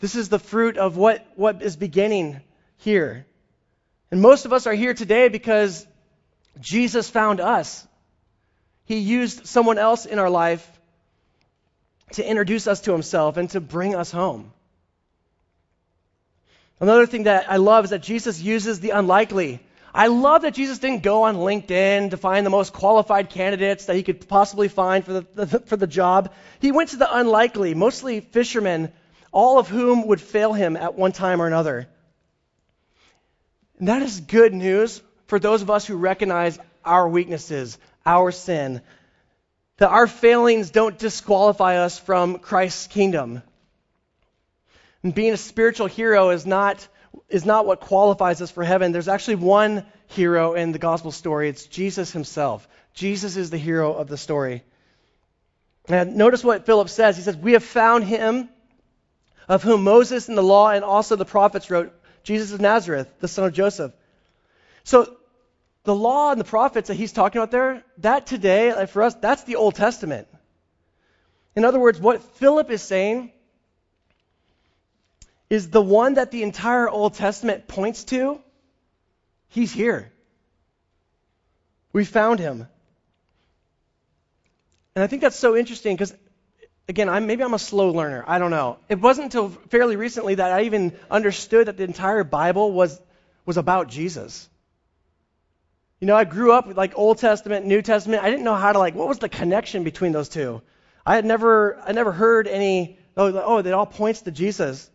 This 0.00 0.14
is 0.14 0.30
the 0.30 0.38
fruit 0.38 0.78
of 0.78 0.96
what, 0.96 1.26
what 1.36 1.62
is 1.62 1.76
beginning 1.76 2.40
here. 2.78 3.26
And 4.10 4.20
most 4.22 4.46
of 4.46 4.52
us 4.52 4.66
are 4.66 4.72
here 4.72 4.94
today 4.94 5.28
because 5.28 5.86
Jesus 6.58 7.08
found 7.08 7.40
us. 7.40 7.86
He 8.86 8.96
used 8.96 9.46
someone 9.46 9.78
else 9.78 10.06
in 10.06 10.18
our 10.18 10.30
life 10.30 10.66
to 12.12 12.28
introduce 12.28 12.66
us 12.66 12.80
to 12.82 12.92
himself 12.92 13.36
and 13.36 13.48
to 13.50 13.60
bring 13.60 13.94
us 13.94 14.10
home. 14.10 14.52
Another 16.80 17.06
thing 17.06 17.24
that 17.24 17.50
I 17.50 17.58
love 17.58 17.84
is 17.84 17.90
that 17.90 18.02
Jesus 18.02 18.40
uses 18.40 18.80
the 18.80 18.90
unlikely. 18.90 19.60
I 19.92 20.06
love 20.06 20.42
that 20.42 20.54
Jesus 20.54 20.78
didn't 20.78 21.02
go 21.02 21.24
on 21.24 21.36
LinkedIn 21.36 22.10
to 22.10 22.16
find 22.16 22.46
the 22.46 22.50
most 22.50 22.72
qualified 22.72 23.28
candidates 23.28 23.84
that 23.84 23.96
he 23.96 24.02
could 24.02 24.26
possibly 24.26 24.68
find 24.68 25.04
for 25.04 25.12
the, 25.12 25.26
the, 25.34 25.46
for 25.66 25.76
the 25.76 25.86
job. 25.86 26.32
He 26.58 26.72
went 26.72 26.90
to 26.90 26.96
the 26.96 27.14
unlikely, 27.14 27.74
mostly 27.74 28.20
fishermen 28.20 28.92
all 29.32 29.58
of 29.58 29.68
whom 29.68 30.06
would 30.08 30.20
fail 30.20 30.52
him 30.52 30.76
at 30.76 30.94
one 30.94 31.12
time 31.12 31.40
or 31.40 31.46
another. 31.46 31.88
And 33.78 33.88
that 33.88 34.02
is 34.02 34.20
good 34.20 34.52
news 34.52 35.02
for 35.26 35.38
those 35.38 35.62
of 35.62 35.70
us 35.70 35.86
who 35.86 35.96
recognize 35.96 36.58
our 36.84 37.08
weaknesses, 37.08 37.78
our 38.04 38.32
sin, 38.32 38.82
that 39.78 39.90
our 39.90 40.06
failings 40.06 40.70
don't 40.70 40.98
disqualify 40.98 41.76
us 41.78 41.98
from 41.98 42.38
Christ's 42.38 42.86
kingdom. 42.88 43.42
And 45.02 45.14
being 45.14 45.32
a 45.32 45.38
spiritual 45.38 45.86
hero 45.86 46.30
is 46.30 46.44
not, 46.44 46.86
is 47.28 47.46
not 47.46 47.64
what 47.64 47.80
qualifies 47.80 48.42
us 48.42 48.50
for 48.50 48.64
heaven. 48.64 48.92
There's 48.92 49.08
actually 49.08 49.36
one 49.36 49.86
hero 50.08 50.54
in 50.54 50.72
the 50.72 50.78
gospel 50.78 51.12
story. 51.12 51.48
It's 51.48 51.66
Jesus 51.66 52.12
himself. 52.12 52.68
Jesus 52.92 53.36
is 53.36 53.50
the 53.50 53.56
hero 53.56 53.94
of 53.94 54.08
the 54.08 54.18
story. 54.18 54.62
And 55.86 56.16
notice 56.16 56.44
what 56.44 56.66
Philip 56.66 56.88
says. 56.90 57.16
He 57.16 57.22
says, 57.22 57.36
We 57.36 57.52
have 57.52 57.64
found 57.64 58.04
him 58.04 58.50
of 59.48 59.62
whom 59.62 59.84
Moses 59.84 60.28
and 60.28 60.36
the 60.36 60.42
law 60.42 60.70
and 60.70 60.84
also 60.84 61.16
the 61.16 61.24
prophets 61.24 61.70
wrote, 61.70 61.92
Jesus 62.22 62.52
of 62.52 62.60
Nazareth, 62.60 63.08
the 63.20 63.28
son 63.28 63.46
of 63.46 63.52
Joseph. 63.52 63.92
So 64.84 65.16
the 65.84 65.94
law 65.94 66.32
and 66.32 66.40
the 66.40 66.44
prophets 66.44 66.88
that 66.88 66.94
he's 66.94 67.12
talking 67.12 67.40
about 67.40 67.50
there, 67.50 67.82
that 67.98 68.26
today, 68.26 68.74
like 68.74 68.90
for 68.90 69.02
us, 69.02 69.14
that's 69.14 69.44
the 69.44 69.56
Old 69.56 69.74
Testament. 69.74 70.28
In 71.56 71.64
other 71.64 71.80
words, 71.80 71.98
what 71.98 72.22
Philip 72.36 72.70
is 72.70 72.82
saying 72.82 73.32
is 75.48 75.70
the 75.70 75.82
one 75.82 76.14
that 76.14 76.30
the 76.30 76.42
entire 76.42 76.88
Old 76.88 77.14
Testament 77.14 77.66
points 77.66 78.04
to, 78.04 78.40
he's 79.48 79.72
here. 79.72 80.12
We 81.92 82.04
found 82.04 82.38
him. 82.38 82.68
And 84.94 85.02
I 85.02 85.06
think 85.06 85.22
that's 85.22 85.36
so 85.36 85.56
interesting 85.56 85.96
because 85.96 86.14
again, 86.90 87.08
I'm, 87.08 87.26
maybe 87.26 87.44
I'm 87.44 87.54
a 87.54 87.58
slow 87.58 87.90
learner. 87.90 88.24
I 88.26 88.38
don't 88.40 88.50
know. 88.50 88.78
It 88.88 89.00
wasn't 89.00 89.26
until 89.26 89.48
fairly 89.68 89.94
recently 89.94 90.34
that 90.34 90.50
I 90.52 90.62
even 90.62 90.92
understood 91.10 91.68
that 91.68 91.76
the 91.76 91.84
entire 91.84 92.24
Bible 92.24 92.72
was, 92.72 93.00
was 93.46 93.56
about 93.56 93.88
Jesus. 93.88 94.48
You 96.00 96.08
know, 96.08 96.16
I 96.16 96.24
grew 96.24 96.52
up 96.52 96.66
with 96.66 96.76
like 96.76 96.98
Old 96.98 97.18
Testament, 97.18 97.64
New 97.64 97.80
Testament. 97.80 98.24
I 98.24 98.28
didn't 98.28 98.44
know 98.44 98.56
how 98.56 98.72
to 98.72 98.78
like, 98.78 98.96
what 98.96 99.06
was 99.06 99.20
the 99.20 99.28
connection 99.28 99.84
between 99.84 100.10
those 100.10 100.28
two? 100.28 100.62
I 101.06 101.14
had 101.14 101.24
never, 101.24 101.78
I 101.78 101.92
never 101.92 102.10
heard 102.10 102.48
any, 102.48 102.98
oh, 103.16 103.32
oh, 103.38 103.58
it 103.58 103.72
all 103.72 103.86
points 103.86 104.22
to 104.22 104.32
Jesus. 104.32 104.90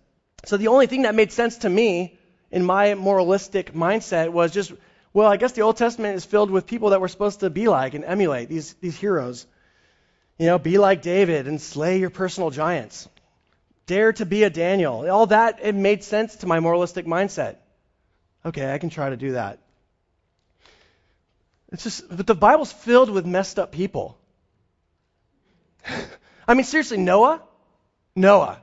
So 0.46 0.58
the 0.58 0.68
only 0.68 0.88
thing 0.88 1.04
that 1.04 1.16
made 1.16 1.32
sense 1.32 1.60
to 1.60 1.70
me 1.70 2.20
in 2.52 2.66
my 2.66 2.94
moralistic 2.96 3.74
mindset 3.74 4.30
was 4.30 4.52
just, 4.52 4.74
well, 5.14 5.32
I 5.32 5.38
guess 5.38 5.54
the 5.54 5.62
Old 5.62 5.78
Testament 5.78 6.18
is 6.18 6.26
filled 6.26 6.52
with 6.52 6.68
people 6.68 6.90
that 6.90 7.00
we're 7.00 7.08
supposed 7.08 7.40
to 7.40 7.50
be 7.50 7.70
like 7.70 7.94
and 7.94 8.04
emulate, 8.04 8.50
these, 8.50 8.74
these 8.82 8.98
heroes. 8.98 9.48
You 10.38 10.48
know, 10.48 10.60
be 10.60 10.78
like 10.78 11.02
David 11.02 11.48
and 11.48 11.62
slay 11.62 12.00
your 12.00 12.10
personal 12.10 12.50
giants. 12.50 13.08
Dare 13.88 14.14
to 14.14 14.26
be 14.26 14.44
a 14.44 14.50
Daniel. 14.50 15.10
All 15.10 15.28
that, 15.28 15.60
it 15.62 15.76
made 15.76 16.04
sense 16.04 16.38
to 16.38 16.48
my 16.48 16.60
moralistic 16.60 17.06
mindset. 17.06 17.58
Okay, 18.46 18.72
I 18.72 18.78
can 18.78 18.90
try 18.90 19.10
to 19.10 19.18
do 19.18 19.34
that. 19.34 19.60
It's 21.72 21.84
just, 21.84 22.16
but 22.16 22.28
the 22.28 22.36
Bible's 22.36 22.72
filled 22.72 23.10
with 23.10 23.26
messed 23.26 23.60
up 23.60 23.72
people. 23.72 24.18
I 26.48 26.54
mean, 26.54 26.64
seriously, 26.64 26.98
Noah? 26.98 27.42
Noah. 28.16 28.62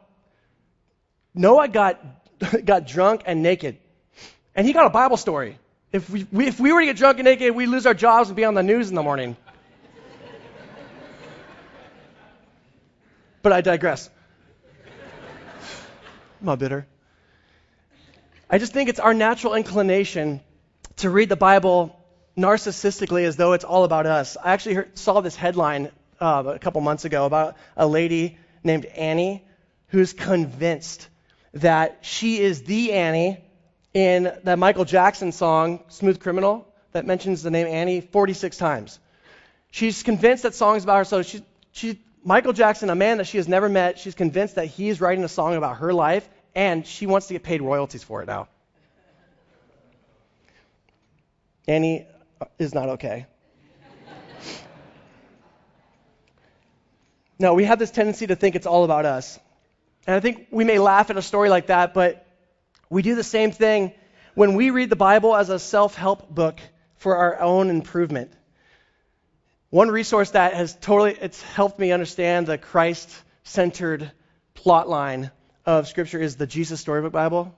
Noah 1.34 1.68
got, 1.68 2.00
got 2.64 2.86
drunk 2.86 3.22
and 3.26 3.42
naked. 3.42 3.78
And 4.54 4.66
he 4.66 4.72
got 4.72 4.86
a 4.86 4.90
Bible 4.90 5.16
story. 5.16 5.58
If 5.92 6.08
we, 6.08 6.26
we, 6.30 6.46
if 6.46 6.60
we 6.60 6.72
were 6.72 6.80
to 6.80 6.86
get 6.86 6.96
drunk 6.96 7.18
and 7.18 7.24
naked, 7.24 7.54
we'd 7.54 7.66
lose 7.66 7.86
our 7.86 7.94
jobs 7.94 8.28
and 8.28 8.36
be 8.36 8.44
on 8.44 8.54
the 8.54 8.62
news 8.62 8.88
in 8.88 8.94
the 8.94 9.02
morning. 9.02 9.36
But 13.42 13.52
I 13.52 13.60
digress. 13.60 14.08
I'm 16.40 16.46
not 16.46 16.58
bitter. 16.58 16.86
I 18.48 18.58
just 18.58 18.72
think 18.72 18.88
it's 18.88 19.00
our 19.00 19.14
natural 19.14 19.54
inclination 19.54 20.40
to 20.96 21.10
read 21.10 21.28
the 21.28 21.36
Bible 21.36 21.98
narcissistically 22.36 23.24
as 23.24 23.36
though 23.36 23.52
it's 23.52 23.64
all 23.64 23.84
about 23.84 24.06
us. 24.06 24.36
I 24.42 24.52
actually 24.52 24.74
heard, 24.76 24.98
saw 24.98 25.20
this 25.20 25.36
headline 25.36 25.90
uh, 26.20 26.42
a 26.46 26.58
couple 26.58 26.80
months 26.80 27.04
ago 27.04 27.26
about 27.26 27.56
a 27.76 27.86
lady 27.86 28.38
named 28.64 28.86
Annie 28.86 29.44
who's 29.88 30.12
convinced 30.12 31.08
that 31.54 31.98
she 32.02 32.40
is 32.40 32.62
the 32.62 32.92
Annie 32.92 33.38
in 33.92 34.32
that 34.44 34.58
Michael 34.58 34.84
Jackson 34.84 35.32
song, 35.32 35.80
Smooth 35.88 36.20
Criminal, 36.20 36.66
that 36.92 37.06
mentions 37.06 37.42
the 37.42 37.50
name 37.50 37.66
Annie 37.66 38.00
46 38.00 38.56
times. 38.56 38.98
She's 39.70 40.02
convinced 40.02 40.44
that 40.44 40.54
song's 40.54 40.84
about 40.84 40.98
her. 40.98 41.04
So 41.04 41.22
she, 41.22 41.42
she, 41.72 41.98
Michael 42.24 42.52
Jackson, 42.52 42.88
a 42.88 42.94
man 42.94 43.18
that 43.18 43.26
she 43.26 43.38
has 43.38 43.48
never 43.48 43.68
met, 43.68 43.98
she's 43.98 44.14
convinced 44.14 44.54
that 44.54 44.66
he's 44.66 45.00
writing 45.00 45.24
a 45.24 45.28
song 45.28 45.56
about 45.56 45.78
her 45.78 45.92
life, 45.92 46.28
and 46.54 46.86
she 46.86 47.06
wants 47.06 47.26
to 47.26 47.34
get 47.34 47.42
paid 47.42 47.60
royalties 47.62 48.04
for 48.04 48.22
it 48.22 48.26
now. 48.26 48.48
Annie 51.66 52.06
uh, 52.40 52.44
is 52.58 52.74
not 52.74 52.90
okay. 52.90 53.26
no, 57.40 57.54
we 57.54 57.64
have 57.64 57.80
this 57.80 57.90
tendency 57.90 58.28
to 58.28 58.36
think 58.36 58.54
it's 58.54 58.66
all 58.66 58.84
about 58.84 59.04
us. 59.04 59.38
And 60.06 60.14
I 60.14 60.20
think 60.20 60.46
we 60.50 60.64
may 60.64 60.78
laugh 60.78 61.10
at 61.10 61.16
a 61.16 61.22
story 61.22 61.48
like 61.48 61.66
that, 61.68 61.92
but 61.92 62.24
we 62.88 63.02
do 63.02 63.16
the 63.16 63.24
same 63.24 63.50
thing 63.50 63.92
when 64.34 64.54
we 64.54 64.70
read 64.70 64.90
the 64.90 64.96
Bible 64.96 65.34
as 65.34 65.50
a 65.50 65.58
self 65.58 65.96
help 65.96 66.28
book 66.30 66.60
for 66.96 67.16
our 67.16 67.40
own 67.40 67.68
improvement. 67.68 68.32
One 69.72 69.90
resource 69.90 70.32
that 70.32 70.52
has 70.52 70.76
totally 70.76 71.16
it's 71.18 71.40
helped 71.40 71.78
me 71.78 71.92
understand 71.92 72.46
the 72.46 72.58
Christ 72.58 73.08
centered 73.42 74.12
plot 74.52 74.86
line 74.86 75.30
of 75.64 75.88
Scripture 75.88 76.20
is 76.20 76.36
the 76.36 76.46
Jesus 76.46 76.78
Storybook 76.78 77.10
Bible. 77.10 77.56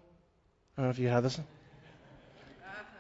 I 0.79 0.81
don't 0.81 0.87
know 0.87 0.91
if 0.91 1.01
you 1.01 1.09
have 1.09 1.25
this. 1.25 1.41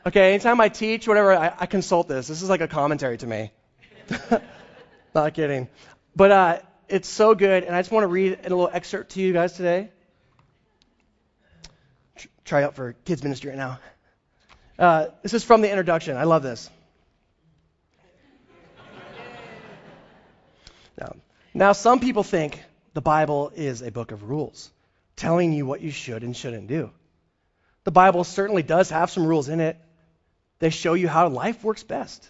Okay, 0.04 0.34
anytime 0.34 0.60
I 0.60 0.68
teach, 0.68 1.06
whatever, 1.06 1.32
I, 1.32 1.54
I 1.56 1.66
consult 1.66 2.08
this. 2.08 2.26
This 2.26 2.42
is 2.42 2.48
like 2.50 2.60
a 2.60 2.66
commentary 2.66 3.16
to 3.18 3.26
me. 3.28 3.52
Not 5.14 5.32
kidding. 5.34 5.68
But 6.16 6.30
uh, 6.32 6.58
it's 6.88 7.08
so 7.08 7.36
good, 7.36 7.62
and 7.62 7.76
I 7.76 7.78
just 7.78 7.92
want 7.92 8.02
to 8.02 8.08
read 8.08 8.40
a 8.40 8.42
little 8.42 8.68
excerpt 8.72 9.12
to 9.12 9.20
you 9.20 9.32
guys 9.32 9.52
today. 9.52 9.90
Try 12.44 12.64
out 12.64 12.74
for 12.74 12.94
kids 13.04 13.22
ministry 13.22 13.50
right 13.50 13.58
now. 13.58 13.78
Uh, 14.76 15.06
this 15.22 15.34
is 15.34 15.44
from 15.44 15.60
the 15.60 15.70
introduction. 15.70 16.16
I 16.16 16.24
love 16.24 16.42
this. 16.42 16.68
Now, 21.56 21.70
some 21.70 22.00
people 22.00 22.24
think 22.24 22.60
the 22.94 23.00
Bible 23.00 23.52
is 23.54 23.80
a 23.80 23.92
book 23.92 24.10
of 24.10 24.28
rules, 24.28 24.72
telling 25.14 25.52
you 25.52 25.64
what 25.64 25.80
you 25.80 25.92
should 25.92 26.24
and 26.24 26.36
shouldn't 26.36 26.66
do. 26.66 26.90
The 27.84 27.92
Bible 27.92 28.24
certainly 28.24 28.64
does 28.64 28.90
have 28.90 29.08
some 29.08 29.24
rules 29.24 29.48
in 29.48 29.60
it, 29.60 29.76
they 30.58 30.70
show 30.70 30.94
you 30.94 31.06
how 31.06 31.28
life 31.28 31.62
works 31.62 31.84
best. 31.84 32.28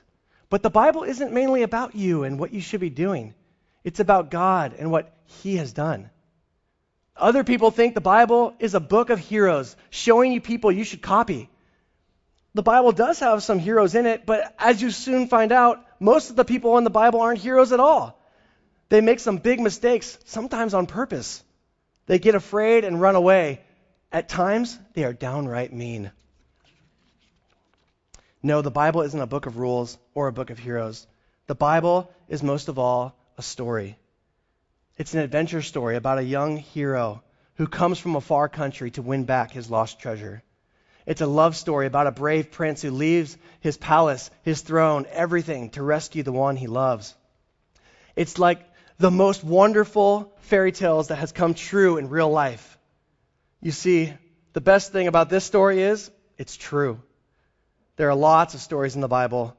But 0.50 0.62
the 0.62 0.68
Bible 0.68 1.04
isn't 1.04 1.32
mainly 1.32 1.62
about 1.62 1.94
you 1.94 2.24
and 2.24 2.38
what 2.38 2.52
you 2.52 2.60
should 2.60 2.80
be 2.80 2.90
doing, 2.90 3.34
it's 3.82 3.98
about 3.98 4.30
God 4.30 4.74
and 4.78 4.90
what 4.90 5.10
He 5.42 5.56
has 5.56 5.72
done. 5.72 6.10
Other 7.16 7.44
people 7.44 7.70
think 7.70 7.94
the 7.94 8.02
Bible 8.02 8.54
is 8.58 8.74
a 8.74 8.80
book 8.80 9.08
of 9.08 9.18
heroes, 9.18 9.74
showing 9.88 10.32
you 10.32 10.40
people 10.42 10.70
you 10.70 10.84
should 10.84 11.00
copy. 11.00 11.48
The 12.52 12.62
Bible 12.62 12.92
does 12.92 13.20
have 13.20 13.42
some 13.42 13.58
heroes 13.58 13.94
in 13.94 14.04
it, 14.04 14.26
but 14.26 14.54
as 14.58 14.82
you 14.82 14.90
soon 14.90 15.28
find 15.28 15.50
out, 15.50 15.82
most 15.98 16.28
of 16.28 16.37
the 16.37 16.44
people 16.44 16.76
in 16.76 16.84
the 16.84 16.90
Bible 16.90 17.22
aren't 17.22 17.40
heroes 17.40 17.72
at 17.72 17.80
all. 17.80 18.20
They 18.88 19.01
make 19.01 19.20
some 19.20 19.38
big 19.38 19.61
mistakes, 19.61 20.18
sometimes 20.25 20.75
on 20.75 20.87
purpose. 20.87 21.42
They 22.07 22.18
get 22.18 22.35
afraid 22.35 22.85
and 22.85 23.01
run 23.01 23.16
away. 23.16 23.61
At 24.12 24.29
times, 24.29 24.79
they 24.92 25.05
are 25.05 25.12
downright 25.12 25.73
mean. 25.73 26.12
No, 28.42 28.61
the 28.61 28.70
Bible 28.70 29.01
isn't 29.01 29.20
a 29.20 29.27
book 29.27 29.47
of 29.47 29.57
rules 29.57 29.97
or 30.14 30.29
a 30.29 30.33
book 30.33 30.51
of 30.51 30.59
heroes. 30.59 31.07
The 31.47 31.55
Bible 31.55 32.11
is 32.29 32.42
most 32.42 32.68
of 32.68 32.79
all 32.79 33.16
a 33.38 33.42
story. 33.42 33.99
It's 34.99 35.14
an 35.14 35.20
adventure 35.20 35.62
story 35.62 35.97
about 35.97 36.18
a 36.18 36.25
young 36.25 36.59
hero 36.59 37.23
who 37.57 37.66
comes 37.66 37.99
from 37.99 38.16
a 38.16 38.20
far 38.20 38.49
country 38.49 38.90
to 38.92 39.03
win 39.03 39.25
back 39.25 39.51
his 39.51 39.70
lost 39.70 39.99
treasure. 39.99 40.42
It's 41.07 41.20
a 41.20 41.27
love 41.27 41.57
story 41.57 41.87
about 41.87 42.07
a 42.07 42.12
brave 42.12 42.51
prince 42.51 42.83
who 42.83 42.90
leaves 42.90 43.37
his 43.61 43.77
palace, 43.77 44.31
his 44.42 44.61
throne, 44.61 45.07
everything 45.11 45.70
to 45.70 45.83
rescue 45.83 46.23
the 46.23 46.33
one 46.33 46.57
he 46.57 46.66
loves. 46.66 47.14
It's 48.14 48.38
like 48.38 48.64
the 48.98 49.11
most 49.11 49.42
wonderful 49.44 50.33
fairy 50.40 50.72
tales 50.72 51.09
that 51.09 51.16
has 51.16 51.33
come 51.33 51.54
true 51.54 51.96
in 51.96 52.09
real 52.09 52.30
life. 52.30 52.78
You 53.61 53.72
see, 53.72 54.12
the 54.52 54.61
best 54.61 54.92
thing 54.92 55.09
about 55.09 55.28
this 55.28 55.44
story 55.44 55.83
is 55.83 56.11
it's 56.38 56.57
true. 56.57 57.00
There 57.96 58.09
are 58.09 58.14
lots 58.14 58.54
of 58.54 58.61
stories 58.61 58.94
in 58.94 59.00
the 59.00 59.09
Bible, 59.09 59.57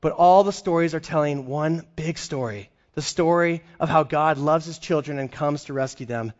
but 0.00 0.12
all 0.12 0.44
the 0.44 0.52
stories 0.52 0.94
are 0.94 1.00
telling 1.00 1.46
one 1.46 1.86
big 1.96 2.18
story 2.18 2.70
the 2.98 3.02
story 3.02 3.62
of 3.78 3.88
how 3.88 4.02
God 4.02 4.38
loves 4.38 4.66
his 4.66 4.80
children 4.80 5.20
and 5.20 5.30
comes 5.30 5.64
to 5.64 5.72
rescue 5.72 6.04
them. 6.04 6.32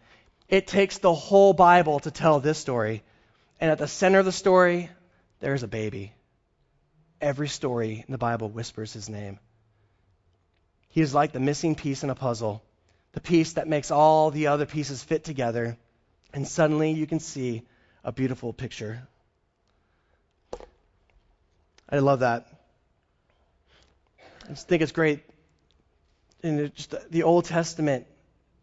It 0.48 0.66
takes 0.66 0.98
the 0.98 1.14
whole 1.14 1.52
Bible 1.52 2.00
to 2.00 2.10
tell 2.10 2.40
this 2.40 2.58
story. 2.58 3.04
And 3.60 3.70
at 3.70 3.78
the 3.78 3.86
center 3.86 4.18
of 4.18 4.24
the 4.24 4.32
story, 4.32 4.90
there's 5.38 5.62
a 5.62 5.68
baby. 5.68 6.12
Every 7.20 7.46
story 7.46 8.04
in 8.04 8.10
the 8.10 8.18
Bible 8.18 8.48
whispers 8.48 8.92
his 8.92 9.08
name. 9.08 9.38
He 10.98 11.02
is 11.02 11.14
like 11.14 11.30
the 11.30 11.38
missing 11.38 11.76
piece 11.76 12.02
in 12.02 12.10
a 12.10 12.16
puzzle, 12.16 12.60
the 13.12 13.20
piece 13.20 13.52
that 13.52 13.68
makes 13.68 13.92
all 13.92 14.32
the 14.32 14.48
other 14.48 14.66
pieces 14.66 15.00
fit 15.00 15.22
together, 15.22 15.78
and 16.34 16.44
suddenly 16.44 16.90
you 16.90 17.06
can 17.06 17.20
see 17.20 17.62
a 18.02 18.10
beautiful 18.10 18.52
picture. 18.52 19.06
I 21.88 22.00
love 22.00 22.18
that. 22.18 22.48
I 24.44 24.48
just 24.48 24.66
think 24.66 24.82
it's 24.82 24.90
great. 24.90 25.22
And 26.42 26.74
just 26.74 26.92
the 27.12 27.22
Old 27.22 27.44
Testament, 27.44 28.08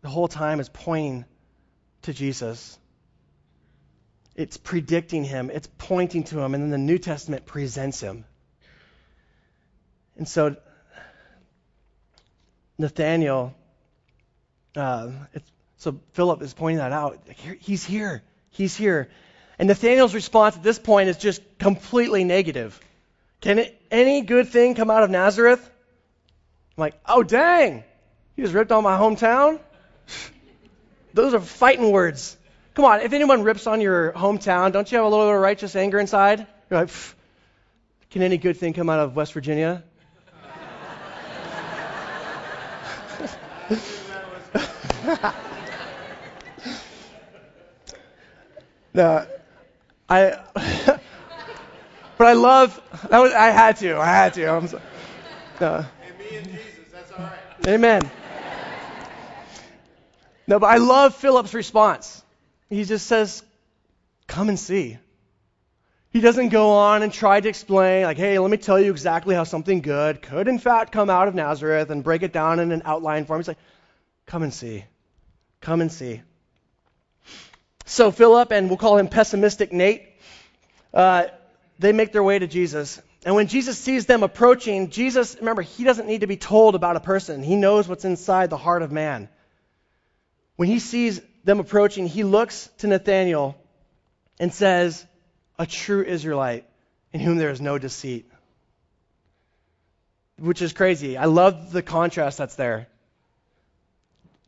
the 0.01 0.09
whole 0.09 0.27
time 0.27 0.59
is 0.59 0.67
pointing 0.67 1.23
to 2.01 2.13
Jesus. 2.13 2.77
It's 4.35 4.57
predicting 4.57 5.23
him, 5.23 5.49
it's 5.49 5.69
pointing 5.77 6.25
to 6.25 6.39
him, 6.41 6.53
and 6.53 6.63
then 6.63 6.69
the 6.69 6.77
New 6.77 6.97
Testament 6.97 7.45
presents 7.45 8.01
him. 8.01 8.25
And 10.17 10.27
so, 10.27 10.57
Nathanael, 12.77 13.55
uh, 14.75 15.11
so 15.77 15.99
Philip 16.13 16.41
is 16.41 16.53
pointing 16.53 16.77
that 16.77 16.91
out. 16.91 17.19
He's 17.59 17.83
here. 17.85 18.23
He's 18.51 18.75
here. 18.75 19.09
And 19.57 19.67
Nathanael's 19.67 20.13
response 20.13 20.55
at 20.55 20.63
this 20.63 20.79
point 20.79 21.09
is 21.09 21.17
just 21.17 21.41
completely 21.57 22.23
negative. 22.23 22.79
Can 23.41 23.59
it, 23.59 23.81
any 23.91 24.21
good 24.21 24.49
thing 24.49 24.75
come 24.75 24.89
out 24.89 25.03
of 25.03 25.09
Nazareth? 25.09 25.63
I'm 26.77 26.81
like, 26.81 26.95
oh, 27.05 27.23
dang. 27.23 27.83
You 28.35 28.43
just 28.43 28.53
ripped 28.53 28.71
on 28.71 28.83
my 28.83 28.97
hometown? 28.97 29.59
Those 31.13 31.33
are 31.33 31.39
fighting 31.39 31.91
words. 31.91 32.35
Come 32.73 32.83
on, 32.83 32.99
if 32.99 33.13
anyone 33.13 33.43
rips 33.43 33.67
on 33.67 33.79
your 33.79 34.11
hometown, 34.11 34.73
don't 34.73 34.91
you 34.91 34.97
have 34.97 35.05
a 35.05 35.09
little 35.09 35.27
bit 35.27 35.35
of 35.35 35.41
righteous 35.41 35.75
anger 35.77 35.97
inside? 35.99 36.45
You're 36.69 36.81
like, 36.81 36.89
can 38.09 38.21
any 38.21 38.37
good 38.37 38.57
thing 38.57 38.73
come 38.73 38.89
out 38.89 38.99
of 38.99 39.15
West 39.15 39.31
Virginia? 39.31 39.83
No, 48.93 49.25
I. 50.09 50.39
But 52.17 52.27
I 52.27 52.33
love, 52.33 52.81
I, 53.11 53.19
was, 53.19 53.33
I 53.33 53.47
had 53.47 53.75
to, 53.77 53.97
I 53.97 54.05
had 54.05 54.33
to. 54.35 54.49
I'm 54.49 54.67
so, 54.67 54.79
Jesus. 55.59 56.65
Amen. 57.67 58.09
No, 60.47 60.59
but 60.59 60.67
I 60.67 60.77
love 60.77 61.15
Philip's 61.15 61.53
response. 61.53 62.23
He 62.69 62.85
just 62.85 63.07
says, 63.07 63.43
Come 64.27 64.49
and 64.49 64.59
see. 64.59 64.97
He 66.15 66.21
doesn't 66.21 66.47
go 66.47 66.71
on 66.71 67.03
and 67.03 67.11
try 67.11 67.41
to 67.41 67.49
explain, 67.49 68.05
like, 68.05 68.15
hey, 68.15 68.39
let 68.39 68.49
me 68.49 68.55
tell 68.55 68.79
you 68.79 68.89
exactly 68.89 69.35
how 69.35 69.43
something 69.43 69.81
good 69.81 70.21
could, 70.21 70.47
in 70.47 70.59
fact, 70.59 70.93
come 70.93 71.09
out 71.09 71.27
of 71.27 71.35
Nazareth 71.35 71.89
and 71.89 72.05
break 72.05 72.23
it 72.23 72.31
down 72.31 72.61
in 72.61 72.71
an 72.71 72.83
outline 72.85 73.25
form. 73.25 73.41
He's 73.41 73.49
like, 73.49 73.57
come 74.25 74.41
and 74.41 74.53
see. 74.53 74.85
Come 75.59 75.81
and 75.81 75.91
see. 75.91 76.21
So 77.83 78.11
Philip, 78.11 78.53
and 78.53 78.69
we'll 78.69 78.77
call 78.77 78.95
him 78.95 79.09
pessimistic 79.09 79.73
Nate, 79.73 80.03
uh, 80.93 81.25
they 81.79 81.91
make 81.91 82.13
their 82.13 82.23
way 82.23 82.39
to 82.39 82.47
Jesus. 82.47 83.01
And 83.25 83.35
when 83.35 83.47
Jesus 83.47 83.77
sees 83.77 84.05
them 84.05 84.23
approaching, 84.23 84.91
Jesus, 84.91 85.35
remember, 85.37 85.63
he 85.63 85.83
doesn't 85.83 86.07
need 86.07 86.21
to 86.21 86.27
be 86.27 86.37
told 86.37 86.75
about 86.75 86.95
a 86.95 87.01
person. 87.01 87.43
He 87.43 87.57
knows 87.57 87.89
what's 87.89 88.05
inside 88.05 88.49
the 88.49 88.55
heart 88.55 88.83
of 88.83 88.91
man. 88.93 89.27
When 90.55 90.69
he 90.69 90.79
sees 90.79 91.19
them 91.43 91.59
approaching, 91.59 92.07
he 92.07 92.23
looks 92.23 92.69
to 92.77 92.87
Nathanael 92.87 93.57
and 94.39 94.53
says, 94.53 95.05
A 95.57 95.65
true 95.65 96.03
Israelite 96.03 96.65
in 97.13 97.19
whom 97.19 97.37
there 97.37 97.51
is 97.51 97.61
no 97.61 97.77
deceit. 97.77 98.29
Which 100.37 100.61
is 100.61 100.73
crazy. 100.73 101.17
I 101.17 101.25
love 101.25 101.71
the 101.71 101.81
contrast 101.81 102.37
that's 102.37 102.55
there. 102.55 102.87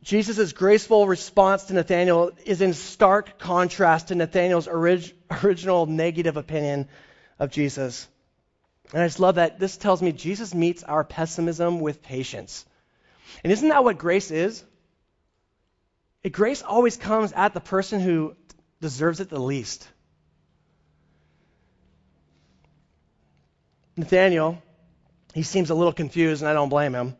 Jesus' 0.02 0.52
graceful 0.52 1.06
response 1.06 1.64
to 1.64 1.74
Nathanael 1.74 2.30
is 2.44 2.60
in 2.60 2.72
stark 2.72 3.38
contrast 3.38 4.08
to 4.08 4.14
Nathanael's 4.14 4.68
orig- 4.68 5.14
original 5.42 5.86
negative 5.86 6.36
opinion 6.36 6.88
of 7.38 7.50
Jesus. 7.50 8.06
And 8.92 9.02
I 9.02 9.06
just 9.06 9.20
love 9.20 9.34
that 9.34 9.58
this 9.58 9.76
tells 9.76 10.00
me 10.00 10.12
Jesus 10.12 10.54
meets 10.54 10.82
our 10.82 11.04
pessimism 11.04 11.80
with 11.80 12.02
patience. 12.02 12.64
And 13.42 13.52
isn't 13.52 13.68
that 13.68 13.84
what 13.84 13.98
grace 13.98 14.30
is? 14.30 14.64
Grace 16.30 16.62
always 16.62 16.96
comes 16.96 17.32
at 17.32 17.54
the 17.54 17.60
person 17.60 18.00
who 18.00 18.36
deserves 18.80 19.20
it 19.20 19.30
the 19.30 19.40
least. 19.40 19.88
Nathanael, 23.98 24.62
he 25.34 25.42
seems 25.42 25.70
a 25.70 25.74
little 25.74 25.92
confused, 25.92 26.40
and 26.40 26.48
I 26.48 26.54
don't 26.54 26.68
blame 26.68 26.94
him. 26.94 27.16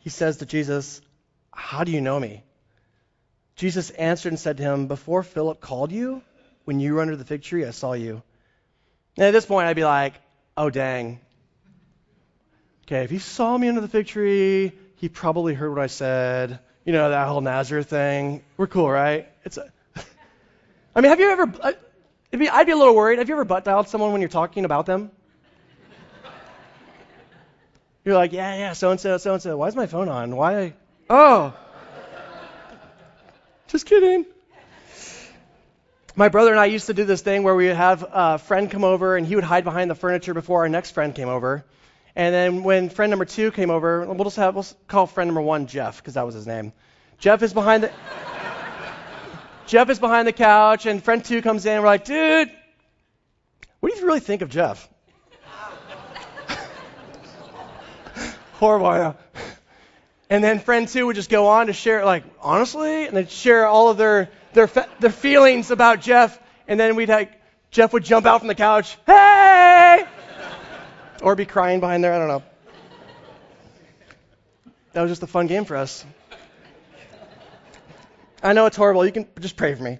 He 0.00 0.10
says 0.10 0.38
to 0.38 0.46
Jesus, 0.46 1.00
How 1.52 1.84
do 1.84 1.92
you 1.92 2.00
know 2.00 2.18
me? 2.18 2.42
Jesus 3.54 3.90
answered 3.90 4.30
and 4.30 4.38
said 4.38 4.56
to 4.56 4.62
him, 4.64 4.88
Before 4.88 5.22
Philip 5.22 5.60
called 5.60 5.92
you, 5.92 6.22
when 6.64 6.80
you 6.80 6.94
were 6.94 7.00
under 7.00 7.16
the 7.16 7.24
fig 7.24 7.42
tree, 7.42 7.64
I 7.64 7.70
saw 7.70 7.92
you. 7.92 8.22
And 9.16 9.26
at 9.26 9.30
this 9.30 9.46
point, 9.46 9.68
I'd 9.68 9.76
be 9.76 9.84
like, 9.84 10.14
Oh, 10.56 10.70
dang. 10.70 11.20
Okay, 12.86 13.04
if 13.04 13.10
he 13.10 13.18
saw 13.18 13.56
me 13.56 13.68
under 13.68 13.80
the 13.80 13.88
fig 13.88 14.06
tree, 14.06 14.72
he 14.96 15.08
probably 15.08 15.54
heard 15.54 15.70
what 15.70 15.80
I 15.80 15.86
said. 15.86 16.58
You 16.84 16.92
know, 16.92 17.10
that 17.10 17.28
whole 17.28 17.42
Nazareth 17.42 17.88
thing. 17.88 18.42
We're 18.56 18.66
cool, 18.66 18.90
right? 18.90 19.28
It's 19.44 19.56
a, 19.56 19.70
I 20.96 21.00
mean, 21.00 21.10
have 21.10 21.20
you 21.20 21.30
ever, 21.30 21.52
uh, 21.60 21.72
I'd 22.32 22.38
be, 22.38 22.48
I'd 22.48 22.66
be 22.66 22.72
a 22.72 22.76
little 22.76 22.96
worried. 22.96 23.18
Have 23.18 23.28
you 23.28 23.34
ever 23.36 23.44
butt 23.44 23.64
dialed 23.64 23.88
someone 23.88 24.10
when 24.10 24.20
you're 24.20 24.30
talking 24.30 24.64
about 24.64 24.86
them? 24.86 25.12
You're 28.04 28.14
like, 28.14 28.32
yeah, 28.32 28.56
yeah, 28.56 28.72
so 28.72 28.90
and 28.90 29.00
so, 29.00 29.18
so 29.18 29.34
and 29.34 29.42
so. 29.42 29.56
Why 29.56 29.68
is 29.68 29.76
my 29.76 29.86
phone 29.86 30.08
on? 30.08 30.36
Why? 30.36 30.74
Oh. 31.10 31.54
Just 33.68 33.86
kidding. 33.86 34.24
My 36.16 36.28
brother 36.28 36.50
and 36.50 36.58
I 36.58 36.66
used 36.66 36.86
to 36.86 36.94
do 36.94 37.04
this 37.04 37.20
thing 37.20 37.42
where 37.42 37.54
we 37.54 37.68
would 37.68 37.76
have 37.76 38.04
a 38.10 38.38
friend 38.38 38.70
come 38.70 38.82
over 38.82 39.16
and 39.16 39.26
he 39.26 39.34
would 39.34 39.44
hide 39.44 39.62
behind 39.62 39.90
the 39.90 39.94
furniture 39.94 40.34
before 40.34 40.62
our 40.62 40.68
next 40.68 40.92
friend 40.92 41.14
came 41.14 41.28
over. 41.28 41.64
And 42.16 42.34
then 42.34 42.64
when 42.64 42.88
friend 42.88 43.10
number 43.10 43.24
two 43.24 43.52
came 43.52 43.70
over, 43.70 44.04
we'll 44.04 44.24
just 44.24 44.36
have, 44.36 44.56
we'll 44.56 44.66
call 44.88 45.06
friend 45.06 45.28
number 45.28 45.42
one 45.42 45.68
Jeff 45.68 45.98
because 45.98 46.14
that 46.14 46.26
was 46.26 46.34
his 46.34 46.46
name. 46.46 46.72
Jeff 47.18 47.42
is 47.42 47.52
behind 47.52 47.84
the, 47.84 47.92
Jeff 49.66 49.90
is 49.90 50.00
behind 50.00 50.26
the 50.26 50.32
couch 50.32 50.86
and 50.86 51.04
friend 51.04 51.24
two 51.24 51.42
comes 51.42 51.66
in 51.66 51.74
and 51.74 51.82
we're 51.82 51.88
like, 51.88 52.04
dude, 52.04 52.50
what 53.78 53.92
do 53.92 54.00
you 54.00 54.06
really 54.06 54.18
think 54.18 54.42
of 54.42 54.48
Jeff? 54.48 54.88
Horrible. 58.58 59.16
And 60.28 60.42
then 60.42 60.58
friend 60.58 60.88
two 60.88 61.06
would 61.06 61.14
just 61.14 61.30
go 61.30 61.46
on 61.46 61.68
to 61.68 61.72
share, 61.72 62.04
like, 62.04 62.24
honestly, 62.42 63.06
and 63.06 63.16
they'd 63.16 63.30
share 63.30 63.68
all 63.68 63.88
of 63.88 63.96
their, 63.96 64.30
their, 64.52 64.68
their 64.98 65.10
feelings 65.10 65.70
about 65.70 66.00
Jeff. 66.00 66.36
And 66.66 66.78
then 66.78 66.96
we'd 66.96 67.08
like, 67.08 67.32
Jeff 67.70 67.92
would 67.92 68.02
jump 68.04 68.26
out 68.26 68.40
from 68.40 68.48
the 68.48 68.56
couch, 68.56 68.98
hey! 69.06 70.04
or 71.22 71.36
be 71.36 71.46
crying 71.46 71.78
behind 71.78 72.02
there, 72.02 72.12
I 72.12 72.18
don't 72.18 72.26
know. 72.26 72.42
That 74.92 75.02
was 75.02 75.12
just 75.12 75.22
a 75.22 75.28
fun 75.28 75.46
game 75.46 75.64
for 75.64 75.76
us. 75.76 76.04
I 78.42 78.54
know 78.54 78.66
it's 78.66 78.76
horrible. 78.76 79.06
You 79.06 79.12
can 79.12 79.28
just 79.38 79.56
pray 79.56 79.76
for 79.76 79.84
me. 79.84 79.98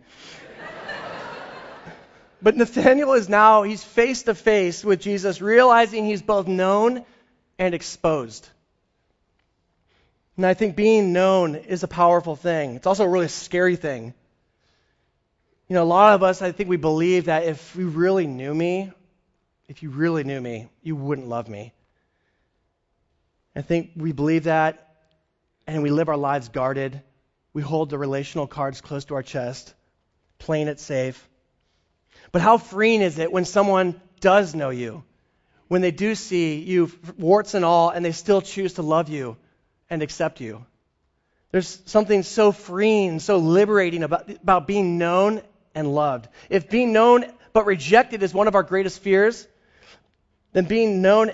But 2.42 2.56
Nathanael 2.56 3.12
is 3.12 3.28
now, 3.28 3.62
he's 3.62 3.84
face 3.84 4.24
to 4.24 4.34
face 4.34 4.84
with 4.84 5.00
Jesus, 5.00 5.40
realizing 5.40 6.06
he's 6.06 6.22
both 6.22 6.48
known 6.48 7.04
and 7.58 7.74
exposed. 7.74 8.48
And 10.36 10.46
I 10.46 10.54
think 10.54 10.76
being 10.76 11.12
known 11.12 11.56
is 11.56 11.82
a 11.82 11.88
powerful 11.88 12.36
thing. 12.36 12.76
It's 12.76 12.86
also 12.86 13.04
a 13.04 13.08
really 13.08 13.28
scary 13.28 13.76
thing. 13.76 14.14
You 15.68 15.74
know, 15.74 15.82
a 15.82 15.84
lot 15.84 16.14
of 16.14 16.22
us, 16.22 16.40
I 16.40 16.52
think 16.52 16.68
we 16.68 16.76
believe 16.76 17.24
that 17.24 17.44
if 17.44 17.74
you 17.76 17.88
really 17.88 18.26
knew 18.26 18.54
me, 18.54 18.92
if 19.68 19.82
you 19.82 19.90
really 19.90 20.24
knew 20.24 20.40
me, 20.40 20.68
you 20.82 20.96
wouldn't 20.96 21.28
love 21.28 21.48
me. 21.48 21.74
I 23.54 23.62
think 23.62 23.90
we 23.96 24.12
believe 24.12 24.44
that, 24.44 24.94
and 25.66 25.82
we 25.82 25.90
live 25.90 26.08
our 26.08 26.16
lives 26.16 26.48
guarded. 26.48 27.02
We 27.52 27.60
hold 27.60 27.90
the 27.90 27.98
relational 27.98 28.46
cards 28.46 28.80
close 28.80 29.06
to 29.06 29.14
our 29.14 29.22
chest, 29.22 29.74
playing 30.38 30.68
it 30.68 30.78
safe. 30.78 31.28
But 32.30 32.40
how 32.40 32.58
freeing 32.58 33.02
is 33.02 33.18
it 33.18 33.32
when 33.32 33.44
someone 33.44 34.00
does 34.20 34.54
know 34.54 34.70
you? 34.70 35.02
When 35.68 35.82
they 35.82 35.90
do 35.90 36.14
see 36.14 36.60
you, 36.60 36.90
warts 37.18 37.54
and 37.54 37.64
all, 37.64 37.90
and 37.90 38.04
they 38.04 38.12
still 38.12 38.40
choose 38.40 38.74
to 38.74 38.82
love 38.82 39.08
you 39.08 39.36
and 39.90 40.02
accept 40.02 40.40
you. 40.40 40.64
There's 41.50 41.80
something 41.86 42.22
so 42.22 42.52
freeing, 42.52 43.20
so 43.20 43.38
liberating 43.38 44.02
about, 44.02 44.30
about 44.30 44.66
being 44.66 44.98
known 44.98 45.42
and 45.74 45.94
loved. 45.94 46.28
If 46.50 46.68
being 46.68 46.92
known 46.92 47.24
but 47.52 47.66
rejected 47.66 48.22
is 48.22 48.34
one 48.34 48.48
of 48.48 48.54
our 48.54 48.62
greatest 48.62 49.00
fears, 49.00 49.46
then 50.52 50.64
being 50.64 51.02
known 51.02 51.30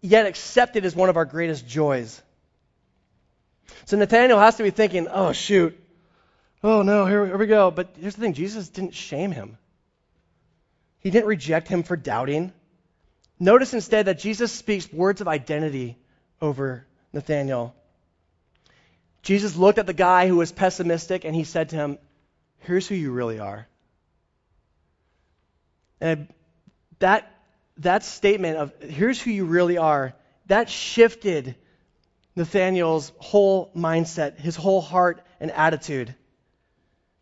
yet 0.00 0.26
accepted 0.26 0.84
is 0.84 0.94
one 0.94 1.08
of 1.08 1.16
our 1.16 1.24
greatest 1.24 1.66
joys. 1.66 2.20
So 3.86 3.96
Nathanael 3.96 4.38
has 4.38 4.56
to 4.56 4.62
be 4.62 4.70
thinking, 4.70 5.08
oh, 5.08 5.32
shoot. 5.32 5.78
Oh, 6.62 6.82
no, 6.82 7.06
here, 7.06 7.26
here 7.26 7.36
we 7.36 7.46
go. 7.46 7.70
But 7.70 7.96
here's 8.00 8.14
the 8.14 8.20
thing 8.20 8.34
Jesus 8.34 8.68
didn't 8.68 8.94
shame 8.94 9.32
him, 9.32 9.58
he 11.00 11.10
didn't 11.10 11.26
reject 11.26 11.68
him 11.68 11.82
for 11.82 11.96
doubting. 11.96 12.52
Notice 13.38 13.74
instead 13.74 14.06
that 14.06 14.18
Jesus 14.18 14.52
speaks 14.52 14.92
words 14.92 15.20
of 15.20 15.28
identity 15.28 15.96
over 16.40 16.86
Nathanael. 17.12 17.74
Jesus 19.22 19.56
looked 19.56 19.78
at 19.78 19.86
the 19.86 19.94
guy 19.94 20.28
who 20.28 20.36
was 20.36 20.52
pessimistic 20.52 21.24
and 21.24 21.34
he 21.34 21.44
said 21.44 21.70
to 21.70 21.76
him, 21.76 21.98
Here's 22.60 22.86
who 22.86 22.94
you 22.94 23.10
really 23.10 23.40
are. 23.40 23.66
And 26.00 26.28
that, 26.98 27.30
that 27.78 28.04
statement 28.04 28.58
of, 28.58 28.72
Here's 28.82 29.20
who 29.20 29.30
you 29.30 29.46
really 29.46 29.78
are, 29.78 30.14
that 30.46 30.68
shifted 30.68 31.54
Nathanael's 32.36 33.12
whole 33.18 33.70
mindset, 33.74 34.38
his 34.38 34.56
whole 34.56 34.80
heart 34.80 35.24
and 35.40 35.50
attitude. 35.50 36.14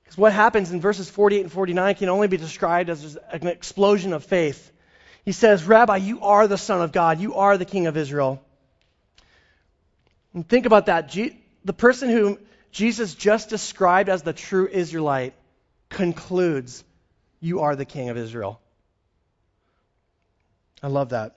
Because 0.03 0.18
what 0.18 0.33
happens 0.33 0.72
in 0.72 0.81
verses 0.81 1.09
48 1.09 1.42
and 1.42 1.53
49 1.53 1.94
can 1.94 2.09
only 2.09 2.29
be 2.29 2.37
described 2.37 2.90
as 2.90 3.16
an 3.31 3.46
explosion 3.46 4.12
of 4.12 4.25
faith. 4.25 4.71
He 5.24 5.32
says, 5.32 5.64
Rabbi, 5.64 5.96
you 5.96 6.22
are 6.22 6.48
the 6.48 6.58
Son 6.58 6.82
of 6.82 6.92
God. 6.92 7.20
You 7.20 7.37
are 7.37 7.56
the 7.56 7.64
King 7.64 7.87
of 7.87 7.96
Israel. 7.96 8.42
And 10.35 10.48
think 10.48 10.66
about 10.66 10.87
that. 10.87 11.14
the 11.64 11.72
person 11.72 12.11
whom 12.11 12.38
Jesus 12.72 13.14
just 13.14 13.48
described 13.48 14.08
as 14.08 14.22
the 14.22 14.32
true 14.32 14.66
Israelite 14.66 15.35
concludes, 15.90 16.82
You 17.40 17.61
are 17.61 17.76
the 17.76 17.85
King 17.85 18.08
of 18.08 18.16
Israel. 18.16 18.61
I 20.82 20.88
love 20.88 21.11
that. 21.11 21.37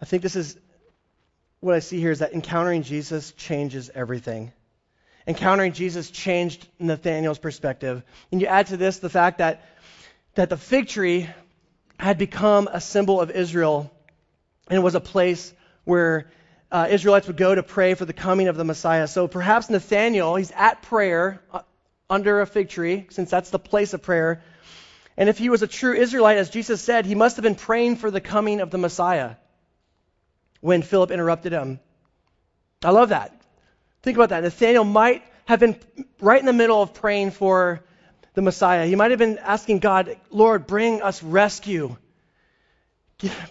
I 0.00 0.04
think 0.04 0.22
this 0.22 0.36
is 0.36 0.56
what 1.60 1.74
I 1.74 1.80
see 1.80 2.00
here 2.00 2.10
is 2.10 2.20
that 2.20 2.32
encountering 2.32 2.82
Jesus 2.82 3.32
changes 3.32 3.90
everything 3.94 4.52
encountering 5.26 5.72
Jesus 5.72 6.10
changed 6.10 6.66
Nathanael's 6.78 7.38
perspective. 7.38 8.02
And 8.30 8.40
you 8.40 8.46
add 8.46 8.68
to 8.68 8.76
this 8.76 8.98
the 8.98 9.10
fact 9.10 9.38
that, 9.38 9.64
that 10.34 10.48
the 10.50 10.56
fig 10.56 10.88
tree 10.88 11.28
had 11.98 12.18
become 12.18 12.68
a 12.72 12.80
symbol 12.80 13.20
of 13.20 13.30
Israel 13.30 13.90
and 14.68 14.78
it 14.78 14.82
was 14.82 14.94
a 14.94 15.00
place 15.00 15.52
where 15.84 16.30
uh, 16.70 16.86
Israelites 16.90 17.26
would 17.26 17.36
go 17.36 17.54
to 17.54 17.62
pray 17.62 17.94
for 17.94 18.04
the 18.04 18.12
coming 18.12 18.48
of 18.48 18.56
the 18.56 18.64
Messiah. 18.64 19.06
So 19.06 19.28
perhaps 19.28 19.68
Nathanael, 19.68 20.36
he's 20.36 20.50
at 20.52 20.80
prayer 20.82 21.42
uh, 21.52 21.60
under 22.08 22.40
a 22.40 22.46
fig 22.46 22.70
tree, 22.70 23.06
since 23.10 23.28
that's 23.28 23.50
the 23.50 23.58
place 23.58 23.92
of 23.92 24.02
prayer. 24.02 24.42
And 25.16 25.28
if 25.28 25.36
he 25.36 25.50
was 25.50 25.62
a 25.62 25.66
true 25.66 25.92
Israelite, 25.92 26.38
as 26.38 26.48
Jesus 26.48 26.80
said, 26.80 27.04
he 27.04 27.14
must 27.14 27.36
have 27.36 27.42
been 27.42 27.54
praying 27.54 27.96
for 27.96 28.10
the 28.10 28.20
coming 28.20 28.60
of 28.60 28.70
the 28.70 28.78
Messiah. 28.78 29.34
when 30.60 30.80
Philip 30.80 31.10
interrupted 31.10 31.52
him. 31.52 31.80
I 32.84 32.90
love 32.90 33.10
that. 33.10 33.41
Think 34.02 34.16
about 34.16 34.30
that. 34.30 34.42
Nathanael 34.42 34.84
might 34.84 35.22
have 35.44 35.60
been 35.60 35.76
right 36.20 36.40
in 36.40 36.46
the 36.46 36.52
middle 36.52 36.82
of 36.82 36.94
praying 36.94 37.30
for 37.32 37.84
the 38.34 38.42
Messiah. 38.42 38.86
He 38.86 38.96
might 38.96 39.10
have 39.10 39.18
been 39.18 39.38
asking 39.38 39.78
God, 39.78 40.16
Lord, 40.30 40.66
bring 40.66 41.02
us 41.02 41.22
rescue. 41.22 41.96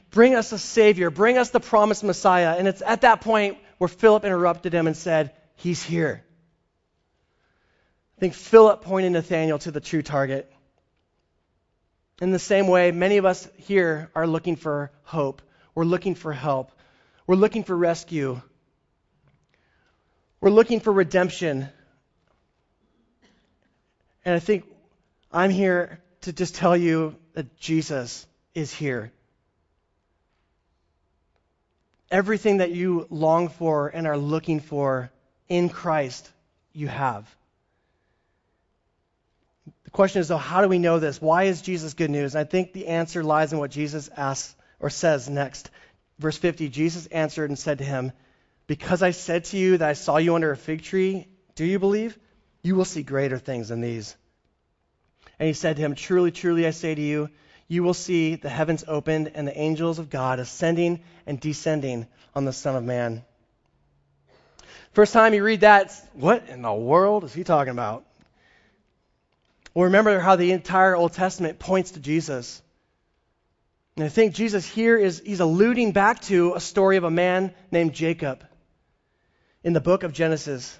Bring 0.10 0.36
us 0.36 0.52
a 0.52 0.60
Savior. 0.60 1.10
Bring 1.10 1.38
us 1.38 1.52
the 1.52 1.60
promised 1.60 2.04
Messiah. 2.04 2.56
And 2.58 2.68
it's 2.68 2.82
at 2.82 3.02
that 3.02 3.22
point 3.22 3.58
where 3.78 3.88
Philip 3.88 4.26
interrupted 4.26 4.74
him 4.74 4.88
and 4.88 4.98
said, 4.98 5.34
He's 5.56 5.82
here. 5.84 6.24
I 8.18 8.20
think 8.20 8.34
Philip 8.34 8.82
pointed 8.82 9.12
Nathanael 9.12 9.60
to 9.60 9.72
the 9.72 9.80
true 9.80 10.02
target. 10.02 10.52
In 12.22 12.32
the 12.32 12.40
same 12.40 12.68
way, 12.68 12.92
many 12.92 13.18
of 13.18 13.26
us 13.26 13.48
here 13.58 14.12
are 14.14 14.28
looking 14.28 14.56
for 14.56 14.92
hope. 15.04 15.42
We're 15.74 15.86
looking 15.86 16.16
for 16.16 16.34
help. 16.34 16.72
We're 17.26 17.36
looking 17.36 17.64
for 17.64 17.76
rescue. 17.76 18.42
We're 20.42 20.50
looking 20.50 20.80
for 20.80 20.92
redemption. 20.92 21.70
And 24.26 24.36
I 24.36 24.40
think 24.40 24.66
I'm 25.32 25.52
here 25.52 26.02
to 26.22 26.34
just 26.34 26.56
tell 26.56 26.76
you 26.76 27.16
that 27.34 27.58
Jesus 27.58 28.26
is 28.56 28.74
here. 28.74 29.12
Everything 32.10 32.58
that 32.58 32.72
you 32.72 33.06
long 33.12 33.50
for 33.50 33.88
and 33.88 34.08
are 34.08 34.18
looking 34.18 34.60
for 34.60 35.12
in 35.48 35.70
Christ, 35.70 36.28
you 36.74 36.88
have. 36.88 37.30
The 39.84 39.92
question 39.92 40.22
is, 40.22 40.28
though, 40.28 40.38
how 40.38 40.62
do 40.62 40.68
we 40.68 40.80
know 40.80 41.00
this? 41.00 41.22
Why 41.22 41.44
is 41.44 41.62
Jesus 41.62 41.94
good 41.94 42.10
news? 42.10 42.34
And 42.34 42.42
I 42.42 42.50
think 42.50 42.74
the 42.74 42.88
answer 42.88 43.24
lies 43.24 43.54
in 43.54 43.60
what 43.60 43.72
Jesus 43.72 44.10
asks 44.18 44.56
or 44.80 44.90
says 44.90 45.30
next. 45.30 45.70
Verse 46.18 46.38
50 46.38 46.68
Jesus 46.70 47.06
answered 47.08 47.50
and 47.50 47.60
said 47.60 47.78
to 47.78 47.84
him, 47.84 48.12
Because 48.72 49.04
I 49.04 49.12
said 49.12 49.44
to 49.46 49.58
you 49.58 49.80
that 49.80 49.90
I 49.90 49.92
saw 49.92 50.16
you 50.16 50.34
under 50.34 50.50
a 50.50 50.56
fig 50.56 50.82
tree, 50.82 51.28
do 51.56 51.66
you 51.66 51.78
believe? 51.78 52.18
You 52.62 52.78
will 52.78 52.86
see 52.86 53.04
greater 53.04 53.38
things 53.38 53.68
than 53.68 53.82
these. 53.82 54.16
And 55.38 55.48
he 55.48 55.52
said 55.52 55.76
to 55.76 55.82
him, 55.82 55.94
Truly, 55.94 56.32
truly, 56.32 56.66
I 56.66 56.70
say 56.70 56.96
to 56.96 57.02
you, 57.02 57.30
you 57.68 57.84
will 57.84 57.94
see 57.94 58.36
the 58.36 58.48
heavens 58.48 58.86
opened 58.88 59.34
and 59.36 59.46
the 59.46 59.60
angels 59.60 60.00
of 60.00 60.10
God 60.10 60.40
ascending 60.40 61.02
and 61.28 61.38
descending 61.38 62.08
on 62.34 62.46
the 62.46 62.54
Son 62.54 62.78
of 62.78 62.86
Man. 62.86 63.26
First 64.94 65.12
time 65.12 65.34
you 65.34 65.44
read 65.44 65.60
that, 65.60 65.92
what 66.14 66.48
in 66.48 66.62
the 66.62 66.74
world 66.74 67.26
is 67.26 67.34
he 67.34 67.44
talking 67.44 67.72
about? 67.72 68.06
Well, 69.74 69.88
remember 69.88 70.18
how 70.18 70.38
the 70.38 70.54
entire 70.54 70.96
Old 70.96 71.12
Testament 71.12 71.60
points 71.60 71.92
to 71.92 72.00
Jesus. 72.00 72.62
And 73.98 74.06
I 74.06 74.08
think 74.08 74.34
Jesus 74.34 74.66
here 74.66 74.98
is 74.98 75.22
he's 75.26 75.42
alluding 75.42 75.92
back 75.92 76.22
to 76.22 76.54
a 76.54 76.62
story 76.62 76.96
of 76.96 77.04
a 77.04 77.12
man 77.12 77.54
named 77.70 77.92
Jacob 77.92 78.46
in 79.64 79.74
the 79.74 79.82
book 79.82 80.04
of 80.04 80.14
Genesis. 80.14 80.80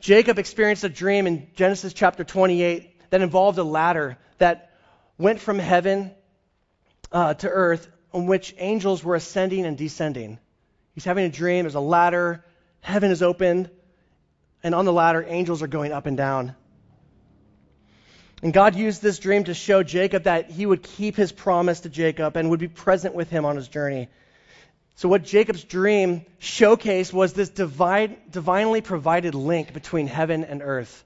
Jacob 0.00 0.38
experienced 0.38 0.84
a 0.84 0.88
dream 0.88 1.26
in 1.26 1.46
Genesis 1.54 1.92
chapter 1.92 2.24
28 2.24 3.10
that 3.10 3.22
involved 3.22 3.58
a 3.58 3.64
ladder 3.64 4.18
that 4.38 4.72
went 5.16 5.40
from 5.40 5.58
heaven 5.58 6.10
uh, 7.12 7.34
to 7.34 7.48
earth 7.48 7.88
on 8.12 8.26
which 8.26 8.54
angels 8.58 9.04
were 9.04 9.14
ascending 9.14 9.64
and 9.64 9.78
descending. 9.78 10.38
He's 10.94 11.04
having 11.04 11.24
a 11.24 11.30
dream. 11.30 11.64
There's 11.64 11.74
a 11.74 11.80
ladder. 11.80 12.44
Heaven 12.80 13.10
is 13.10 13.22
opened. 13.22 13.70
And 14.62 14.74
on 14.74 14.84
the 14.84 14.92
ladder, 14.92 15.24
angels 15.26 15.62
are 15.62 15.66
going 15.68 15.92
up 15.92 16.06
and 16.06 16.16
down. 16.16 16.54
And 18.42 18.52
God 18.52 18.74
used 18.74 19.00
this 19.00 19.18
dream 19.18 19.44
to 19.44 19.54
show 19.54 19.82
Jacob 19.82 20.24
that 20.24 20.50
he 20.50 20.66
would 20.66 20.82
keep 20.82 21.16
his 21.16 21.30
promise 21.30 21.80
to 21.80 21.88
Jacob 21.88 22.36
and 22.36 22.50
would 22.50 22.60
be 22.60 22.68
present 22.68 23.14
with 23.14 23.30
him 23.30 23.44
on 23.44 23.56
his 23.56 23.68
journey. 23.68 24.08
So, 24.96 25.08
what 25.08 25.24
Jacob's 25.24 25.64
dream 25.64 26.24
showcased 26.40 27.12
was 27.12 27.32
this 27.32 27.48
divine, 27.48 28.16
divinely 28.30 28.80
provided 28.80 29.34
link 29.34 29.72
between 29.72 30.06
heaven 30.06 30.44
and 30.44 30.62
earth. 30.62 31.04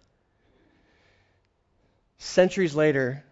Centuries 2.18 2.75
later, 2.75 3.22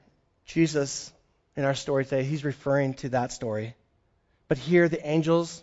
Jesus, 0.47 1.13
in 1.57 1.65
our 1.65 1.75
story 1.75 2.05
today, 2.05 2.23
he's 2.23 2.45
referring 2.45 2.95
to 2.95 3.11
that 3.11 3.33
story. 3.33 3.75
But 4.49 4.59
here, 4.59 4.89
the 4.89 5.05
angels, 5.07 5.63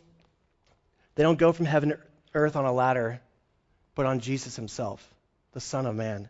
they 1.15 1.23
don't 1.23 1.39
go 1.39 1.51
from 1.51 1.65
heaven 1.65 1.89
to 1.89 1.99
earth 2.33 2.55
on 2.55 2.65
a 2.65 2.73
ladder, 2.73 3.21
but 3.95 4.05
on 4.05 4.19
Jesus 4.19 4.55
himself, 4.55 5.05
the 5.53 5.59
Son 5.59 5.85
of 5.85 5.95
Man. 5.95 6.29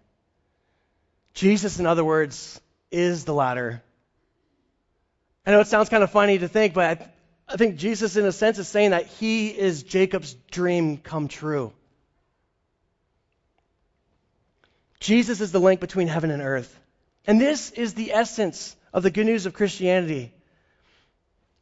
Jesus, 1.34 1.80
in 1.80 1.86
other 1.86 2.04
words, 2.04 2.60
is 2.92 3.24
the 3.24 3.34
ladder. 3.34 3.82
I 5.46 5.52
know 5.52 5.62
it 5.62 5.68
sounds 5.68 5.90
kind 5.90 6.04
of 6.04 6.12
funny 6.12 6.38
to 6.38 6.48
think, 6.48 6.74
but 6.74 7.10
I 7.52 7.58
think 7.58 7.76
Jesus, 7.76 8.16
in 8.16 8.26
a 8.26 8.32
sense, 8.32 8.60
is 8.60 8.68
saying 8.70 8.92
that 8.92 9.08
he 9.08 9.50
is 9.50 9.84
Jacob's 9.84 10.36
dream 10.52 10.98
come 10.98 11.28
true. 11.28 11.74
Jesus 15.02 15.42
is 15.42 15.52
the 15.52 15.60
link 15.60 15.82
between 15.82 16.08
heaven 16.08 16.32
and 16.32 16.42
earth. 16.42 16.80
And 17.28 17.42
this 17.42 17.72
is 17.72 17.94
the 17.94 18.14
essence 18.14 18.74
of 18.94 19.04
the 19.04 19.12
good 19.12 19.26
news 19.26 19.46
of 19.46 19.54
Christianity. 19.54 20.32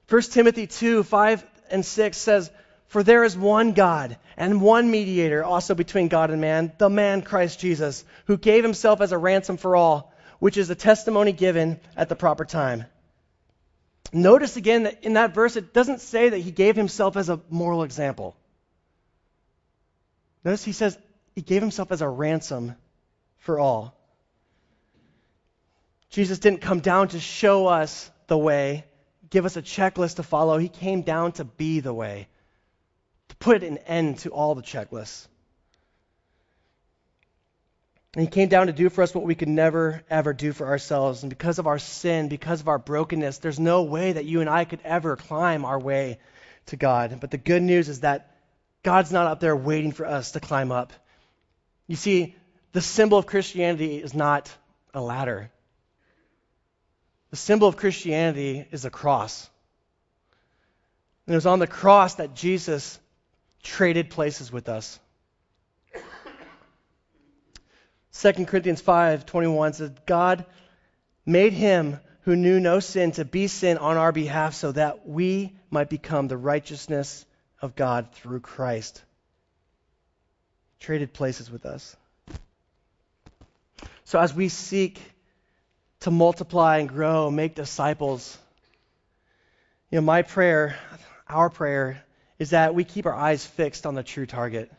1 0.09 0.21
Timothy 0.23 0.67
2 0.67 1.03
5 1.03 1.43
and 1.71 1.83
6 1.83 2.17
says, 2.17 2.51
For 2.87 3.01
there 3.01 3.23
is 3.23 3.35
one 3.35 3.71
God 3.71 4.17
and 4.37 4.61
one 4.61 4.91
mediator 4.91 5.43
also 5.43 5.73
between 5.73 6.07
God 6.07 6.29
and 6.29 6.39
man, 6.39 6.71
the 6.77 6.89
man 6.89 7.23
Christ 7.23 7.59
Jesus, 7.59 8.05
who 8.25 8.37
gave 8.37 8.63
himself 8.63 9.01
as 9.01 9.11
a 9.11 9.17
ransom 9.17 9.57
for 9.57 9.75
all, 9.75 10.13
which 10.37 10.57
is 10.57 10.69
a 10.69 10.75
testimony 10.75 11.31
given 11.31 11.79
at 11.97 12.09
the 12.09 12.15
proper 12.15 12.45
time. 12.45 12.85
Notice 14.11 14.57
again 14.57 14.83
that 14.83 15.03
in 15.03 15.13
that 15.13 15.33
verse, 15.33 15.55
it 15.55 15.73
doesn't 15.73 16.01
say 16.01 16.29
that 16.29 16.39
he 16.39 16.51
gave 16.51 16.75
himself 16.75 17.15
as 17.15 17.29
a 17.29 17.39
moral 17.49 17.83
example. 17.83 18.35
Notice 20.43 20.63
he 20.63 20.71
says 20.71 20.97
he 21.35 21.41
gave 21.41 21.61
himself 21.61 21.91
as 21.91 22.01
a 22.01 22.09
ransom 22.09 22.75
for 23.37 23.59
all. 23.59 23.95
Jesus 26.09 26.39
didn't 26.39 26.61
come 26.61 26.79
down 26.79 27.09
to 27.09 27.19
show 27.19 27.67
us 27.67 28.09
the 28.27 28.37
way, 28.37 28.85
give 29.29 29.45
us 29.45 29.57
a 29.57 29.61
checklist 29.61 30.15
to 30.15 30.23
follow. 30.23 30.57
He 30.57 30.69
came 30.69 31.03
down 31.03 31.33
to 31.33 31.43
be 31.43 31.81
the 31.81 31.93
way, 31.93 32.27
to 33.27 33.35
put 33.35 33.63
an 33.63 33.77
end 33.79 34.19
to 34.19 34.29
all 34.29 34.55
the 34.55 34.63
checklists. 34.63 35.27
And 38.15 38.23
he 38.23 38.27
came 38.27 38.49
down 38.49 38.67
to 38.67 38.73
do 38.73 38.89
for 38.89 39.03
us 39.03 39.13
what 39.13 39.23
we 39.23 39.35
could 39.35 39.47
never, 39.47 40.03
ever 40.09 40.33
do 40.33 40.51
for 40.51 40.65
ourselves. 40.65 41.21
And 41.21 41.29
because 41.29 41.59
of 41.59 41.67
our 41.67 41.77
sin, 41.77 42.27
because 42.27 42.59
of 42.59 42.67
our 42.67 42.79
brokenness, 42.79 43.37
there's 43.37 43.59
no 43.59 43.83
way 43.83 44.13
that 44.13 44.25
you 44.25 44.41
and 44.41 44.49
I 44.49 44.65
could 44.65 44.79
ever 44.83 45.15
climb 45.15 45.63
our 45.63 45.79
way 45.79 46.17
to 46.67 46.75
God. 46.75 47.19
But 47.19 47.29
the 47.29 47.37
good 47.37 47.61
news 47.61 47.87
is 47.87 47.99
that 47.99 48.35
God's 48.81 49.11
not 49.11 49.27
up 49.27 49.39
there 49.39 49.55
waiting 49.55 49.91
for 49.91 50.07
us 50.07 50.31
to 50.31 50.39
climb 50.39 50.71
up. 50.71 50.91
You 51.87 51.95
see, 51.95 52.35
the 52.71 52.81
symbol 52.81 53.17
of 53.17 53.27
Christianity 53.27 53.97
is 53.97 54.13
not 54.13 54.51
a 54.93 55.01
ladder. 55.01 55.51
The 57.29 57.35
symbol 57.35 57.67
of 57.67 57.77
Christianity 57.77 58.65
is 58.71 58.85
a 58.85 58.89
cross. 58.89 59.47
And 61.27 61.35
it 61.35 61.37
was 61.37 61.45
on 61.45 61.59
the 61.59 61.67
cross 61.67 62.15
that 62.15 62.33
Jesus 62.33 62.99
traded 63.61 64.09
places 64.09 64.51
with 64.51 64.67
us. 64.67 64.99
2 68.13 68.45
Corinthians 68.45 68.81
5:21 68.81 69.75
says 69.75 69.91
God 70.05 70.45
made 71.25 71.53
him 71.53 71.99
who 72.21 72.35
knew 72.35 72.59
no 72.59 72.79
sin 72.79 73.11
to 73.13 73.25
be 73.25 73.47
sin 73.47 73.77
on 73.77 73.97
our 73.97 74.11
behalf 74.11 74.53
so 74.53 74.71
that 74.71 75.07
we 75.07 75.55
might 75.69 75.89
become 75.89 76.27
the 76.27 76.37
righteousness 76.37 77.25
of 77.61 77.75
God 77.75 78.11
through 78.13 78.39
Christ. 78.39 79.03
Traded 80.79 81.13
places 81.13 81.51
with 81.51 81.65
us. 81.65 81.95
So 84.05 84.19
as 84.19 84.33
we 84.33 84.49
seek 84.49 84.99
to 86.01 86.11
multiply 86.11 86.77
and 86.77 86.89
grow, 86.89 87.29
make 87.29 87.53
disciples, 87.53 88.37
you 89.91 89.97
know, 89.97 90.05
my 90.05 90.23
prayer, 90.23 90.77
our 91.27 91.49
prayer, 91.49 92.03
is 92.39 92.51
that 92.51 92.73
we 92.73 92.83
keep 92.85 93.05
our 93.05 93.13
eyes 93.13 93.45
fixed 93.45 93.85
on 93.85 93.95
the 93.95 94.03
true 94.03 94.25
target 94.25 94.71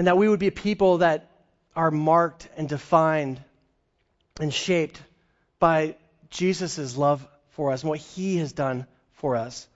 and 0.00 0.06
that 0.06 0.16
we 0.16 0.30
would 0.30 0.40
be 0.40 0.46
a 0.46 0.50
people 0.50 0.96
that 0.96 1.28
are 1.76 1.90
marked 1.90 2.48
and 2.56 2.66
defined 2.70 3.38
and 4.40 4.50
shaped 4.50 4.98
by 5.58 5.94
Jesus' 6.30 6.96
love 6.96 7.28
for 7.50 7.70
us 7.70 7.82
and 7.82 7.90
what 7.90 7.98
he 7.98 8.38
has 8.38 8.54
done 8.54 8.86
for 9.12 9.36
us. 9.36 9.68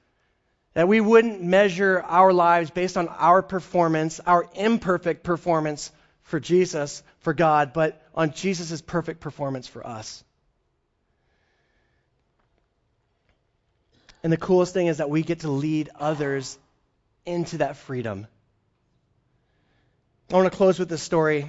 That 0.73 0.89
we 0.89 1.03
wouldn't 1.03 1.43
measure 1.43 2.01
our 2.01 2.33
lives 2.33 2.71
based 2.71 2.97
on 2.97 3.09
our 3.09 3.43
performance, 3.43 4.19
our 4.19 4.49
imperfect 4.55 5.25
performance 5.25 5.93
for 6.23 6.41
Jesus, 6.41 7.03
for 7.19 7.35
God, 7.35 7.75
but 7.75 8.03
on 8.15 8.33
Jesus' 8.33 8.81
perfect 8.81 9.21
performance 9.21 9.69
for 9.69 9.87
us. 9.87 10.25
And 14.23 14.33
the 14.33 14.39
coolest 14.39 14.73
thing 14.73 14.87
is 14.87 14.97
that 14.97 15.11
we 15.11 15.21
get 15.21 15.41
to 15.41 15.51
lead 15.51 15.91
others 16.01 16.59
into 17.27 17.59
that 17.59 17.77
freedom 17.77 18.27
I 20.35 20.37
want 20.37 20.51
to 20.51 20.57
close 20.57 20.81
with 20.81 20.89
this 20.89 21.01
story. 21.01 21.43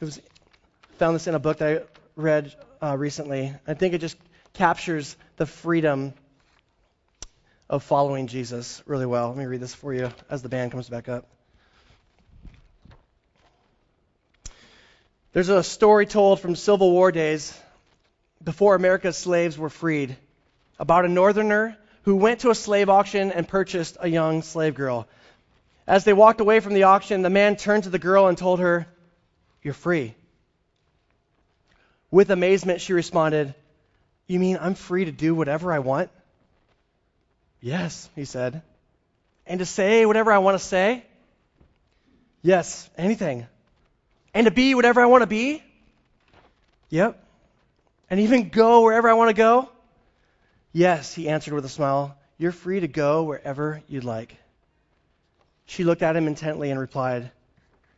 It 0.00 0.04
was 0.06 0.22
found 0.96 1.14
this 1.14 1.26
in 1.26 1.34
a 1.34 1.38
book 1.38 1.58
that 1.58 1.68
I 1.68 1.84
read 2.16 2.54
uh, 2.80 2.96
recently. 2.96 3.54
I 3.66 3.74
think 3.74 3.92
it 3.92 3.98
just 3.98 4.16
captures 4.54 5.18
the 5.36 5.44
freedom 5.44 6.14
of 7.68 7.82
following 7.82 8.26
Jesus 8.26 8.82
really 8.86 9.04
well. 9.04 9.28
Let 9.28 9.36
me 9.36 9.44
read 9.44 9.60
this 9.60 9.74
for 9.74 9.92
you 9.92 10.10
as 10.30 10.40
the 10.40 10.48
band 10.48 10.72
comes 10.72 10.88
back 10.88 11.10
up. 11.10 11.28
There's 15.34 15.50
a 15.50 15.62
story 15.62 16.06
told 16.06 16.40
from 16.40 16.56
Civil 16.56 16.90
War 16.90 17.12
days 17.12 17.54
before 18.42 18.74
America's 18.74 19.18
slaves 19.18 19.58
were 19.58 19.68
freed 19.68 20.16
about 20.78 21.04
a 21.04 21.08
northerner 21.08 21.76
who 22.04 22.16
went 22.16 22.40
to 22.40 22.50
a 22.50 22.54
slave 22.54 22.88
auction 22.88 23.30
and 23.30 23.46
purchased 23.46 23.98
a 24.00 24.08
young 24.08 24.40
slave 24.40 24.74
girl. 24.74 25.06
As 25.90 26.04
they 26.04 26.12
walked 26.12 26.40
away 26.40 26.60
from 26.60 26.74
the 26.74 26.84
auction, 26.84 27.22
the 27.22 27.30
man 27.30 27.56
turned 27.56 27.82
to 27.82 27.90
the 27.90 27.98
girl 27.98 28.28
and 28.28 28.38
told 28.38 28.60
her, 28.60 28.86
You're 29.60 29.74
free. 29.74 30.14
With 32.12 32.30
amazement, 32.30 32.80
she 32.80 32.92
responded, 32.92 33.56
You 34.28 34.38
mean 34.38 34.56
I'm 34.60 34.76
free 34.76 35.06
to 35.06 35.10
do 35.10 35.34
whatever 35.34 35.72
I 35.72 35.80
want? 35.80 36.10
Yes, 37.60 38.08
he 38.14 38.24
said. 38.24 38.62
And 39.48 39.58
to 39.58 39.66
say 39.66 40.06
whatever 40.06 40.30
I 40.30 40.38
want 40.38 40.56
to 40.56 40.64
say? 40.64 41.04
Yes, 42.40 42.88
anything. 42.96 43.48
And 44.32 44.44
to 44.44 44.52
be 44.52 44.76
whatever 44.76 45.00
I 45.00 45.06
want 45.06 45.22
to 45.22 45.26
be? 45.26 45.60
Yep. 46.90 47.20
And 48.08 48.20
even 48.20 48.50
go 48.50 48.82
wherever 48.82 49.10
I 49.10 49.14
want 49.14 49.30
to 49.30 49.34
go? 49.34 49.68
Yes, 50.72 51.12
he 51.12 51.28
answered 51.28 51.52
with 51.52 51.64
a 51.64 51.68
smile. 51.68 52.16
You're 52.38 52.52
free 52.52 52.78
to 52.78 52.86
go 52.86 53.24
wherever 53.24 53.82
you'd 53.88 54.04
like. 54.04 54.36
She 55.70 55.84
looked 55.84 56.02
at 56.02 56.16
him 56.16 56.26
intently 56.26 56.72
and 56.72 56.80
replied, 56.80 57.30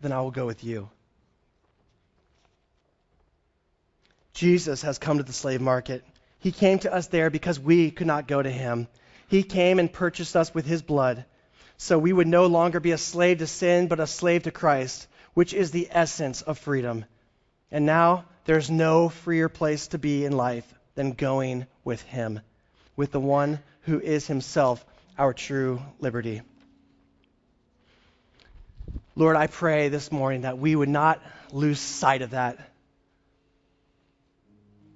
Then 0.03 0.13
I 0.13 0.21
will 0.21 0.31
go 0.31 0.45
with 0.45 0.63
you. 0.63 0.91
Jesus 4.35 4.83
has 4.83 4.99
come 4.99 5.17
to 5.17 5.23
the 5.23 5.33
slave 5.33 5.63
market. 5.63 6.05
He 6.39 6.53
came 6.53 6.81
to 6.81 6.93
us 6.93 7.07
there 7.07 7.31
because 7.31 7.59
we 7.59 7.91
could 7.91 8.07
not 8.07 8.29
go 8.29 8.43
to 8.43 8.51
him. 8.51 8.89
He 9.29 9.43
came 9.43 9.79
and 9.79 9.91
purchased 9.91 10.37
us 10.37 10.55
with 10.55 10.67
his 10.67 10.83
blood. 10.83 11.25
So 11.79 11.99
we 11.99 12.13
would 12.13 12.27
no 12.27 12.45
longer 12.45 12.79
be 12.79 12.93
a 12.93 12.99
slave 12.99 13.39
to 13.39 13.47
sin, 13.47 13.89
but 13.89 14.01
a 14.01 14.07
slave 14.07 14.43
to 14.43 14.51
Christ, 14.51 15.09
which 15.33 15.55
is 15.55 15.71
the 15.71 15.89
essence 15.91 16.43
of 16.43 16.59
freedom. 16.59 17.07
And 17.71 17.87
now 17.87 18.27
there's 18.45 18.71
no 18.71 19.09
freer 19.09 19.49
place 19.49 19.87
to 19.89 19.99
be 19.99 20.27
in 20.27 20.37
life 20.37 20.71
than 20.95 21.13
going 21.13 21.67
with 21.85 22.03
him, 22.03 22.41
with 22.97 23.13
the 23.13 23.21
one 23.21 23.61
who 23.85 23.99
is 23.99 24.27
himself 24.27 24.85
our 25.17 25.33
true 25.33 25.81
liberty. 26.01 26.43
Lord, 29.15 29.37
I 29.37 29.47
pray 29.47 29.89
this 29.89 30.11
morning 30.11 30.43
that 30.43 30.59
we 30.59 30.75
would 30.75 30.89
not 30.89 31.23
lose 31.53 31.79
sight 31.79 32.23
of 32.23 32.31
that. 32.31 32.59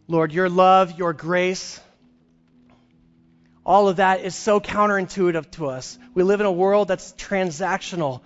Lord, 0.09 0.33
your 0.33 0.49
love, 0.49 0.99
your 0.99 1.13
grace, 1.13 1.81
all 3.67 3.89
of 3.89 3.97
that 3.97 4.21
is 4.21 4.35
so 4.35 4.59
counterintuitive 4.61 5.51
to 5.53 5.67
us. 5.67 5.99
We 6.15 6.23
live 6.23 6.41
in 6.41 6.47
a 6.47 6.53
world 6.53 6.89
that's 6.89 7.13
transactional. 7.15 8.23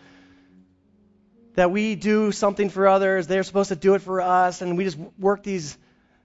That 1.54 1.72
we 1.72 1.96
do 1.96 2.30
something 2.30 2.68
for 2.68 2.86
others, 2.86 3.26
they're 3.26 3.42
supposed 3.42 3.70
to 3.70 3.76
do 3.76 3.94
it 3.94 4.02
for 4.02 4.20
us, 4.20 4.62
and 4.62 4.78
we 4.78 4.84
just 4.84 4.98
work 5.18 5.42
these, 5.42 5.76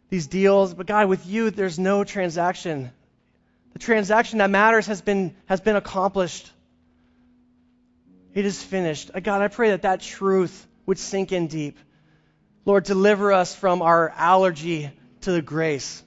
these 0.09 0.28
deals. 0.28 0.76
But 0.76 0.86
God, 0.86 1.07
with 1.07 1.26
you, 1.26 1.49
there's 1.49 1.80
no 1.80 2.03
transaction. 2.03 2.91
The 3.74 3.80
transaction 3.80 4.39
that 4.39 4.51
matters 4.51 4.86
has 4.88 5.01
been, 5.01 5.36
has 5.47 5.59
been 5.59 5.76
accomplished. 5.76 6.51
It 8.36 8.46
is 8.46 8.62
finished. 8.62 9.12
Uh, 9.16 9.22
God, 9.22 9.42
I 9.42 9.48
pray 9.48 9.70
that 9.70 9.84
that 9.84 10.02
truth 10.02 10.68
would 10.86 11.00
sink 11.00 11.32
in 11.32 11.48
deep. 11.48 11.80
Lord, 12.66 12.84
deliver 12.84 13.32
us 13.32 13.56
from 13.56 13.82
our 13.82 14.10
allergy 14.10 14.92
to 15.22 15.32
the 15.32 15.42
grace. 15.42 16.04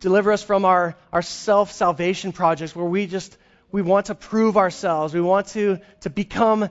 Deliver 0.00 0.32
us 0.32 0.42
from 0.42 0.64
our, 0.64 0.96
our 1.12 1.22
self 1.22 1.72
salvation 1.72 2.32
projects 2.32 2.74
where 2.74 2.86
we 2.86 3.06
just 3.06 3.36
we 3.70 3.82
want 3.82 4.06
to 4.06 4.14
prove 4.14 4.56
ourselves. 4.56 5.12
We 5.12 5.20
want 5.20 5.48
to, 5.48 5.80
to 6.00 6.10
become 6.10 6.70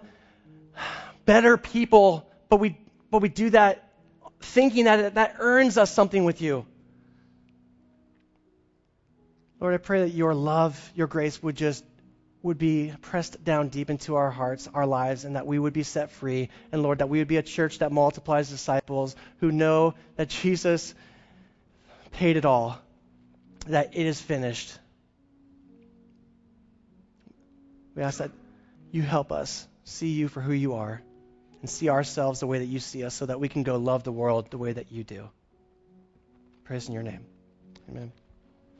better 1.25 1.57
people, 1.57 2.27
but 2.49 2.57
we, 2.57 2.77
but 3.11 3.21
we 3.21 3.29
do 3.29 3.51
that 3.51 3.87
thinking 4.39 4.85
that 4.85 5.15
that 5.15 5.35
earns 5.39 5.77
us 5.77 5.91
something 5.91 6.23
with 6.23 6.41
you. 6.41 6.65
Lord, 9.59 9.73
I 9.75 9.77
pray 9.77 10.01
that 10.01 10.11
your 10.11 10.33
love, 10.33 10.91
your 10.95 11.07
grace 11.07 11.41
would 11.43 11.55
just 11.55 11.83
would 12.45 12.59
be 12.59 12.93
pressed 13.01 13.43
down 13.43 13.69
deep 13.69 13.89
into 13.89 14.15
our 14.15 14.29
hearts, 14.29 14.69
our 14.71 14.85
lives, 14.85 15.25
and 15.25 15.35
that 15.35 15.47
we 15.47 15.57
would 15.57 15.73
be 15.73 15.81
set 15.81 16.11
free. 16.11 16.49
And 16.71 16.83
Lord, 16.83 16.99
that 16.99 17.09
we 17.09 17.17
would 17.17 17.27
be 17.27 17.37
a 17.37 17.43
church 17.43 17.79
that 17.79 17.91
multiplies 17.91 18.49
disciples 18.49 19.15
who 19.39 19.51
know 19.51 19.95
that 20.15 20.29
Jesus 20.29 20.93
paid 22.11 22.37
it 22.37 22.45
all 22.45 22.79
that 23.65 23.97
it 23.97 24.05
is 24.05 24.21
finished. 24.21 24.77
We 27.95 28.03
ask 28.03 28.19
that 28.19 28.29
you 28.91 29.01
help 29.01 29.31
us 29.31 29.67
see 29.83 30.09
you 30.09 30.27
for 30.27 30.41
who 30.41 30.53
you 30.53 30.75
are 30.75 31.01
and 31.61 31.69
see 31.69 31.89
ourselves 31.89 32.41
the 32.41 32.47
way 32.47 32.59
that 32.59 32.65
you 32.65 32.79
see 32.79 33.03
us 33.03 33.15
so 33.15 33.25
that 33.25 33.39
we 33.39 33.49
can 33.49 33.63
go 33.63 33.77
love 33.77 34.03
the 34.03 34.11
world 34.11 34.51
the 34.51 34.59
way 34.59 34.73
that 34.73 34.91
you 34.91 35.03
do. 35.03 35.29
Praise 36.63 36.87
in 36.87 36.93
your 36.93 37.03
name. 37.03 37.25
Amen. 37.89 38.11